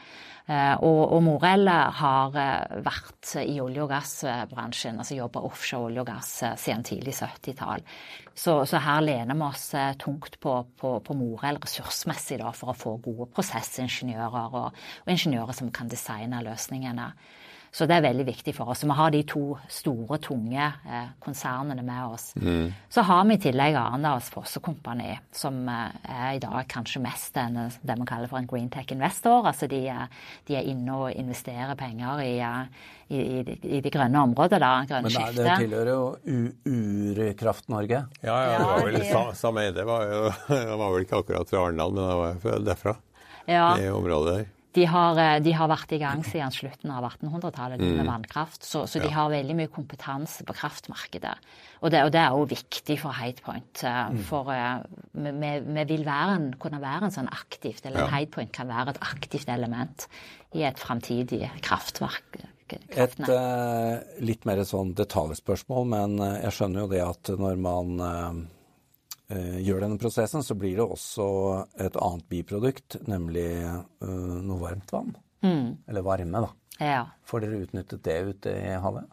Og, 0.49 1.03
og, 1.13 1.19
Morell 1.21 1.69
har 1.69 2.31
vært 2.33 3.35
i 3.43 3.59
olje- 3.61 3.83
og 3.85 3.91
gassbransjen, 3.91 4.97
altså 4.97 5.19
jobba 5.19 5.43
offshore 5.45 5.91
olje 5.91 6.01
og 6.01 6.07
gass 6.09 6.31
siden 6.63 6.87
tidlig 6.89 7.13
70-tall. 7.19 7.85
Så, 8.33 8.55
så, 8.65 8.81
her 8.81 9.03
lener 9.05 9.37
vi 9.37 9.45
oss 9.45 9.67
tungt 10.01 10.39
på, 10.41 10.55
på, 10.81 10.95
på 11.05 11.17
Morell 11.21 11.61
ressursmessig 11.61 12.41
da, 12.41 12.55
for 12.57 12.73
å 12.73 12.79
få 12.81 12.95
gode 13.05 13.29
prosessingeniører 13.37 14.57
og, 14.63 14.81
og 15.05 15.13
ingeniører 15.13 15.61
som 15.61 15.69
kan 15.69 15.93
designe 15.93 16.41
løsningene. 16.49 17.11
Så 17.71 17.87
det 17.87 17.99
er 17.99 18.05
veldig 18.09 18.25
viktig 18.27 18.55
for 18.57 18.73
oss. 18.73 18.83
Så 18.83 18.89
vi 18.89 18.97
har 18.97 19.13
de 19.13 19.21
to 19.29 19.43
store, 19.71 20.19
tunge 20.25 20.65
eh, 20.65 21.09
konsernene 21.23 21.85
med 21.85 22.15
oss. 22.15 22.31
Mm. 22.41 22.73
Så 22.89 23.05
har 23.07 23.25
vi 23.29 23.37
i 23.37 23.43
tillegg 23.43 23.77
Arendals 23.79 24.31
Fossekompani, 24.33 25.13
som 25.35 25.61
eh, 25.69 25.99
er 26.09 26.39
i 26.39 26.43
dag 26.43 26.69
kanskje 26.71 27.03
mest 27.05 27.37
en, 27.41 27.61
det 27.69 27.99
vi 28.01 28.09
kaller 28.09 28.31
for 28.31 28.41
en 28.41 28.49
greentech-investor. 28.49 29.47
Altså 29.53 29.69
de, 29.71 29.83
de, 30.49 30.57
er 30.59 30.69
inne 30.71 30.97
og 30.97 31.13
investerer 31.13 31.77
penger 31.79 32.25
i, 32.25 32.35
eh, 32.41 32.85
i, 33.09 33.23
i, 33.23 33.59
i 33.79 33.83
de 33.85 33.93
grønne 33.93 34.27
området, 34.31 34.63
da. 34.65 34.75
Grønne 34.89 35.13
skiftet. 35.13 35.43
Men 35.43 35.51
det 35.53 35.59
tilhører 35.67 35.95
jo 35.95 36.05
Urkraft 37.29 37.69
Norge. 37.73 38.05
Ja, 38.25 38.37
ja, 38.37 38.53
det 38.57 38.69
var 38.73 38.87
vel 38.89 39.03
ja, 39.05 39.25
Sam 39.37 39.61
Eide 39.61 39.89
var, 39.89 40.15
var 40.83 40.89
vel 40.97 41.05
ikke 41.05 41.21
akkurat 41.23 41.51
fra 41.53 41.67
Arendal, 41.67 41.95
men 41.95 42.09
det 42.09 42.23
var 42.23 42.71
derfra. 42.73 43.01
Ja. 43.49 43.75
Det 43.77 43.93
området 43.93 44.35
der. 44.35 44.55
De 44.77 44.85
har, 44.85 45.19
eh, 45.19 45.39
de 45.41 45.53
har, 45.57 45.69
vært 45.71 45.93
i 45.97 46.01
gang 46.01 46.21
siden 46.27 46.53
slutten 46.53 46.93
av 46.93 47.07
1800-tallet 47.09 47.81
med 47.81 48.03
mm. 48.03 48.11
vannkraft. 48.11 48.67
Så, 48.67 48.85
så 48.91 49.01
de 49.01 49.09
ja. 49.09 49.15
har 49.17 49.33
veldig 49.33 49.57
mye 49.57 49.71
kompetanse 49.73 50.45
på 50.45 50.57
kraftmarkedet. 50.57 51.35
Og 51.81 51.95
det, 51.95 52.03
og 52.05 52.13
det 52.13 52.21
er 52.21 52.37
også 52.37 52.51
viktig 52.53 52.99
for 53.01 53.17
Hidepoint. 53.17 53.85
Eh, 53.87 54.03
mm. 54.13 54.21
For 54.29 54.53
uh, 54.53 54.83
vi, 55.15 55.33
vi, 55.65 55.87
vil 55.95 56.05
være 56.07 56.37
en, 56.37 56.51
kunne 56.61 56.83
være 56.85 57.09
en 57.09 57.17
sånn 57.17 57.33
aktivt, 57.33 57.87
eller 57.87 58.05
ja. 58.05 58.11
Hidepoint 58.13 58.53
kan 58.55 58.69
være 58.69 58.95
et 58.95 59.03
aktivt 59.09 59.49
element 59.53 60.09
i 60.59 60.67
et 60.69 60.81
framtidig 60.81 61.47
kraftverk. 61.65 62.43
Et 62.69 63.19
uh, 63.25 63.97
litt 64.21 64.45
mer 64.45 64.61
sånn 64.69 64.93
detaljspørsmål, 64.99 65.91
men 65.95 66.21
jeg 66.43 66.55
skjønner 66.59 66.85
jo 66.85 66.93
det 66.93 67.05
at 67.07 67.33
når 67.41 67.61
man 67.65 67.95
uh, 68.05 68.33
Eh, 68.33 68.58
gjør 69.29 69.85
denne 69.85 70.01
prosessen, 70.01 70.45
så 70.45 70.57
blir 70.57 70.79
det 70.79 70.87
også 70.87 71.29
et 71.85 71.99
annet 72.01 72.25
biprodukt, 72.33 72.97
nemlig 73.11 73.51
uh, 73.67 74.39
noe 74.41 74.61
varmt 74.63 74.95
vann. 74.95 75.13
Mm. 75.45 75.85
Eller 75.89 76.07
varme, 76.07 76.43
da. 76.47 76.51
Ja. 76.81 77.03
Får 77.29 77.45
dere 77.45 77.63
utnyttet 77.67 78.03
det 78.07 78.19
ute 78.31 78.55
i 78.57 78.75
havet? 78.81 79.11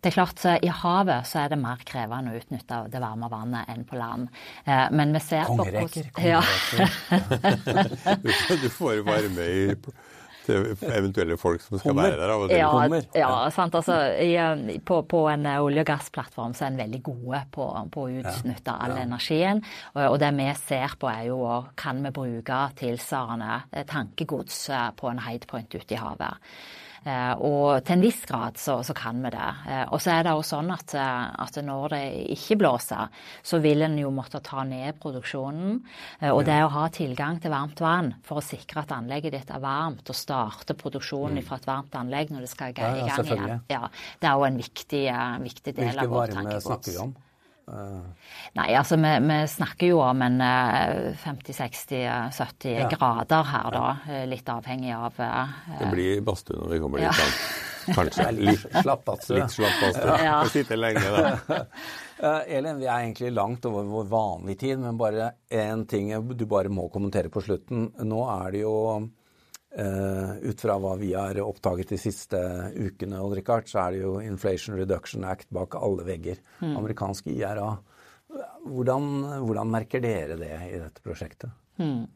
Det 0.00 0.10
er 0.10 0.14
klart, 0.18 0.42
I 0.44 0.68
havet 0.68 1.24
så 1.26 1.40
er 1.40 1.54
det 1.54 1.58
mer 1.62 1.80
krevende 1.88 2.34
å 2.34 2.40
utnytte 2.42 2.82
det 2.92 3.00
varme 3.00 3.30
vannet 3.32 3.70
enn 3.72 3.86
på 3.88 3.96
land. 3.96 4.28
Men 4.66 5.14
vi 5.16 5.22
ser 5.24 5.48
kongereker, 5.48 6.10
på 6.12 6.20
Kongereker. 6.20 6.98
Ja. 7.08 8.56
du 8.62 8.68
får 8.76 9.00
varme 9.06 9.48
i 9.48 9.64
til 10.46 10.92
eventuelle 10.92 11.36
folk 11.40 11.62
som 11.64 11.80
skal 11.80 11.96
være 11.98 12.16
der? 12.20 12.32
av 12.34 12.46
Ja, 12.54 12.70
ja, 13.18 13.30
sant. 13.54 13.76
Altså, 13.78 13.98
i, 14.22 14.32
eh, 14.40 14.80
på, 14.86 15.00
på, 15.10 15.24
en 15.32 15.46
eh, 15.46 15.60
olje- 15.62 15.84
og 15.84 15.90
gassplattform 15.90 16.54
så 16.56 16.66
er 16.66 16.72
en 16.74 16.80
veldig 16.84 17.02
gode 17.06 17.42
på, 17.54 17.68
på 17.92 18.06
å 18.06 18.14
utnytte 18.22 18.72
ja, 18.72 18.78
all 18.86 18.96
energien. 19.02 19.62
Og, 19.94 20.02
og, 20.06 20.18
det 20.22 20.32
vi 20.38 20.48
ser 20.62 20.96
på 21.00 21.10
er 21.10 21.28
jo 21.30 21.42
kan 21.78 22.02
vi 22.04 22.14
bruke 22.14 22.62
tilsvarende 22.78 23.60
eh, 23.72 23.86
tankegods 23.88 24.66
på 24.96 25.12
en 25.12 25.22
hidepoint 25.26 25.74
ute 25.74 25.96
i 25.96 26.00
havet. 26.00 26.50
Eh, 27.06 27.32
og 27.46 27.84
til 27.86 27.94
en 27.94 28.02
viss 28.02 28.24
grad 28.26 28.56
så, 28.58 28.80
så 28.86 28.94
kan 28.96 29.20
vi 29.22 29.30
det. 29.30 29.50
Eh, 29.70 29.84
og 29.94 30.00
så 30.02 30.16
er 30.16 30.26
det 30.26 30.32
også 30.34 30.56
sånn 30.56 30.72
at, 30.74 30.94
eh, 30.98 31.26
at, 31.44 31.58
når 31.62 31.94
det 31.94 32.02
ikke 32.34 32.58
blåser, 32.62 33.12
så 33.46 33.60
vil 33.62 33.86
en 33.86 33.94
jo 34.00 34.10
måtte 34.14 34.40
ta 34.44 34.64
ned 34.66 34.98
produksjonen. 35.02 35.78
Og 36.32 36.40
det 36.46 36.58
å 36.64 36.72
ha 36.74 36.86
tilgang 36.94 37.38
til 37.42 37.52
varmt 37.52 37.80
vann 37.82 38.12
for 38.26 38.40
å 38.40 38.44
sikre 38.44 38.82
at 38.82 38.94
anlegget 38.96 39.36
ditt 39.36 39.52
er 39.54 39.62
varmt, 39.62 40.06
og 40.10 40.18
starte 40.18 40.76
produksjonen 40.78 41.40
mm. 41.40 41.46
fra 41.46 41.60
et 41.60 41.68
varmt 41.68 41.98
anlegg 41.98 42.32
når 42.34 42.46
det 42.46 42.50
skal 42.50 42.72
i 42.72 42.76
gang 42.76 42.98
igjen, 43.04 43.62
ja, 43.70 43.84
det 44.20 44.30
er 44.30 44.40
jo 44.40 44.48
en 44.48 44.60
viktig, 44.60 45.04
viktig 45.46 45.76
del 45.76 45.92
Hvilke 45.92 46.06
av 46.06 46.16
vår 46.16 46.34
tankegods. 46.34 46.36
Hvilke 46.36 46.56
varme 46.56 46.66
snakker 46.66 46.96
vi 46.96 47.02
om? 47.06 47.14
Nei, 47.66 48.68
altså 48.78 48.94
vi, 49.00 49.10
vi, 49.26 49.36
snakker 49.50 49.90
jo 49.90 49.98
om 50.04 50.20
en 50.22 50.36
50-60-70 51.18 52.76
ja. 52.76 52.86
grader 52.92 53.48
her, 53.50 53.70
da. 53.74 53.86
Litt 54.30 54.48
avhengig 54.52 54.92
av 54.94 55.18
Det 55.18 55.88
blir 55.90 56.20
badstue 56.26 56.60
når 56.60 56.76
vi 56.76 56.82
kommer 56.84 57.02
dit. 57.02 57.10
Ja. 57.10 57.94
Kanskje. 57.94 58.30
Litt 58.50 58.66
slapp 58.82 59.04
badstue. 59.06 59.40
Litt 59.40 59.54
slapp 59.54 59.80
badstue. 59.82 60.16
Ja. 60.24 60.38
Sitte 60.50 60.78
lenge, 60.78 61.02
da. 61.10 61.60
Elin, 62.56 62.78
vi 62.80 62.86
er 62.88 63.02
egentlig 63.02 63.32
langt 63.34 63.66
over 63.68 63.86
vår 63.90 64.08
vanlige 64.10 64.62
tid, 64.64 64.80
men 64.80 64.98
bare 64.98 65.32
én 65.52 65.84
ting 65.90 66.14
du 66.32 66.46
bare 66.48 66.72
må 66.72 66.88
kommentere 66.92 67.30
på 67.32 67.42
slutten. 67.44 67.90
Nå 68.06 68.22
er 68.38 68.54
det 68.54 68.64
jo 68.64 68.76
Uh, 69.76 70.38
ut 70.40 70.60
fra 70.60 70.78
hva 70.80 70.94
vi 70.96 71.10
har 71.12 71.36
oppdaget 71.42 71.90
de 71.92 71.98
siste 72.00 72.38
ukene, 72.72 73.18
Rikard, 73.36 73.66
så 73.68 73.82
er 73.82 73.92
det 73.92 73.98
jo 74.06 74.14
Inflation 74.24 74.78
Reduction 74.78 75.26
Act 75.28 75.50
bak 75.52 75.76
alle 75.76 76.06
vegger. 76.06 76.40
Mm. 76.62 76.78
Amerikansk 76.78 77.28
IRA. 77.28 77.74
Hvordan, 78.64 79.10
hvordan, 79.44 79.68
merker 79.74 80.00
dere 80.00 80.38
det 80.40 80.54
i 80.70 80.78
dette 80.80 81.04
prosjektet? 81.04 81.52
Mm. 81.76 82.06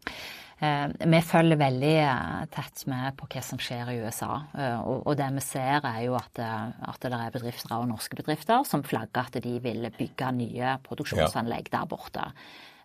Uh, 0.61 0.87
vi 1.13 1.21
følger 1.25 1.61
veldig 1.61 1.93
uh, 2.01 2.41
tett 2.57 2.87
med 2.89 3.21
på 3.21 3.29
hva 3.29 3.45
som 3.45 3.61
skjer 3.61 3.93
i 3.93 3.99
USA. 4.07 4.33
Og, 4.81 5.13
det 5.21 5.29
vi 5.37 5.45
ser 5.45 5.85
er 5.85 6.01
jo 6.07 6.17
at, 6.17 6.41
det 6.41 7.13
er 7.13 7.37
bedrifter 7.37 7.77
og 7.77 7.91
norske 7.93 8.17
bedrifter 8.23 8.65
som 8.65 8.87
flagger 8.89 9.29
at 9.29 9.37
de 9.45 9.59
vil 9.61 9.85
bygge 10.01 10.33
nye 10.41 10.79
produksjonsanlegg 10.89 11.69
der 11.77 11.93
borte. 11.93 12.25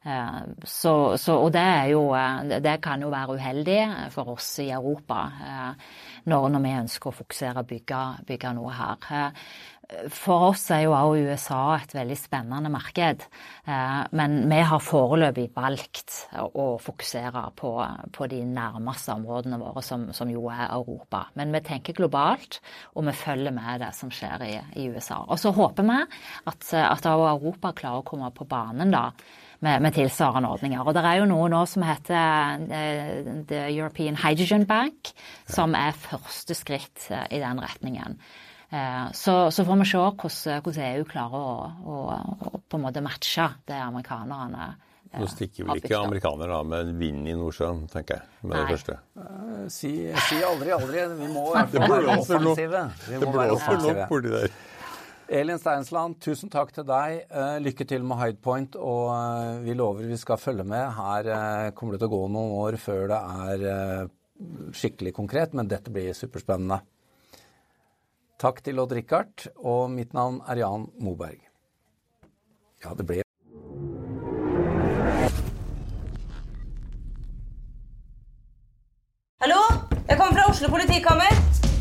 Eh, 0.05 0.41
så, 0.63 1.17
så, 1.17 1.35
og 1.41 1.53
det, 1.55 1.65
jo, 1.89 2.09
eh, 2.13 2.59
det, 2.61 2.77
kan 2.85 3.01
jo 3.01 3.09
være 3.09 3.39
uheldig 3.39 3.79
for 4.13 4.35
oss 4.35 4.51
i 4.61 4.67
Europa 4.69 5.21
eh, 5.41 5.87
når, 6.29 6.51
når 6.53 6.61
vi 6.61 6.73
ønsker 6.81 7.09
å 7.09 7.21
fokusere 7.23 7.63
og 7.63 7.71
bygge, 7.71 8.01
bygge, 8.27 8.51
noe 8.53 8.75
her. 8.75 9.31
For 10.09 10.47
oss 10.47 10.63
er 10.73 10.83
jo 10.83 10.93
også 10.97 11.25
USA 11.29 11.59
et 11.77 11.91
veldig 11.93 12.15
spennende 12.17 12.71
marked. 12.73 13.21
Men 14.17 14.39
vi 14.49 14.57
har 14.65 14.81
foreløpig 14.81 15.51
valgt 15.53 16.15
å 16.41 16.65
fokusere 16.81 17.43
på, 17.53 17.75
på 18.17 18.29
de 18.31 18.39
nærmeste 18.49 19.13
områdene 19.13 19.61
våre, 19.61 19.85
som, 19.85 20.07
som, 20.17 20.33
jo 20.33 20.49
er 20.49 20.73
Europa. 20.73 21.27
Men 21.37 21.53
vi 21.53 21.61
tenker 21.69 21.99
globalt, 22.01 22.57
og 22.97 23.05
vi 23.11 23.13
følger 23.13 23.53
med 23.53 23.85
det 23.85 23.93
som 23.93 24.09
skjer 24.09 24.47
i, 24.49 24.53
i 24.81 24.89
USA. 24.89 25.21
Og 25.21 25.37
så 25.37 25.53
håper 25.53 25.85
vi 25.85 26.01
at, 26.01 26.71
at 26.81 27.11
Europa 27.13 27.75
klarer 27.77 28.01
å 28.01 28.09
komme 28.09 28.33
på 28.33 28.49
banen 28.49 28.89
da 28.89 29.11
med, 29.59 29.81
med, 29.81 29.93
tilsvarende 29.95 30.49
ordninger. 30.51 30.81
Og 30.83 30.95
det 30.95 31.03
er 31.05 31.19
jo 31.21 31.29
noe 31.29 31.49
nå 31.51 31.61
som 31.69 31.85
heter 31.87 32.65
uh, 32.65 33.29
The 33.49 33.67
European 33.75 34.17
Hydrogen 34.19 34.65
Bank, 34.69 35.13
som 35.47 35.77
er 35.77 35.95
første 35.97 36.57
skritt 36.57 37.07
uh, 37.11 37.25
i 37.29 37.41
den 37.43 37.61
retningen. 37.63 38.19
Uh, 38.73 39.07
så, 39.13 39.51
så, 39.53 39.63
får 39.63 39.81
vi 39.83 39.89
se 39.91 40.01
hvordan, 40.01 40.65
hvordan 40.65 40.89
EU 40.89 41.05
klarer 41.07 41.37
å, 41.39 41.69
å, 41.85 42.01
å, 42.49 42.59
på 42.65 42.79
en 42.79 42.87
måte 42.87 43.05
matche 43.05 43.51
det 43.69 43.79
amerikanerne 43.79 44.73
nå 45.15 45.27
stikker 45.31 45.67
vel 45.69 45.79
ikke 45.79 45.95
amerikanere 45.95 46.57
av 46.57 46.65
med 46.67 46.89
vind 46.99 47.27
i 47.29 47.35
Nordsjøen, 47.37 47.85
tenker 47.91 48.17
jeg. 48.17 48.31
med 48.43 48.51
Nei. 48.51 48.63
det 48.65 48.73
første. 48.73 48.97
Si, 49.71 49.91
si, 50.27 50.39
aldri 50.43 50.73
aldri. 50.75 51.05
Vi 51.21 51.29
må 51.31 51.45
være 51.55 52.17
offensive. 52.17 52.81
Det 53.07 53.21
blåser 53.21 53.79
nok 53.85 54.01
borti 54.11 54.33
offensive. 54.35 54.74
Elin 55.27 55.57
Steinsland, 55.57 56.19
tusen 56.21 56.51
takk 56.53 56.69
til 56.75 56.85
deg. 56.85 57.23
Eh, 57.33 57.55
lykke 57.63 57.85
til 57.89 58.03
med 58.05 58.19
Hidepoint, 58.19 58.75
og 58.77 59.09
eh, 59.09 59.63
vi 59.65 59.73
lover 59.73 60.05
vi 60.05 60.17
skal 60.21 60.38
følge 60.38 60.65
med. 60.67 60.85
Her 60.93 61.29
eh, 61.33 61.71
kommer 61.73 61.95
det 61.95 62.03
til 62.03 62.11
å 62.11 62.13
gå 62.13 62.21
noen 62.29 62.53
år 62.61 62.77
før 62.81 63.09
det 63.09 63.21
er 63.49 64.11
skikkelig 64.75 65.15
konkret, 65.15 65.55
men 65.57 65.69
dette 65.71 65.93
blir 65.93 66.13
superspennende. 66.13 66.81
Takk 68.38 68.61
til 68.61 68.81
Odd 68.83 68.93
Rikard, 68.93 69.47
og 69.63 69.88
mitt 69.93 70.13
navn 70.13 70.41
er 70.45 70.61
Jan 70.61 70.89
Moberg. 71.01 71.39
Ja, 72.83 72.93
det 72.93 73.07
ble 73.07 73.23
Hallo? 79.41 79.61
Jeg 80.05 80.17
kommer 80.19 80.38
fra 80.38 80.49
Oslo 80.51 80.69
politikammer. 80.69 81.34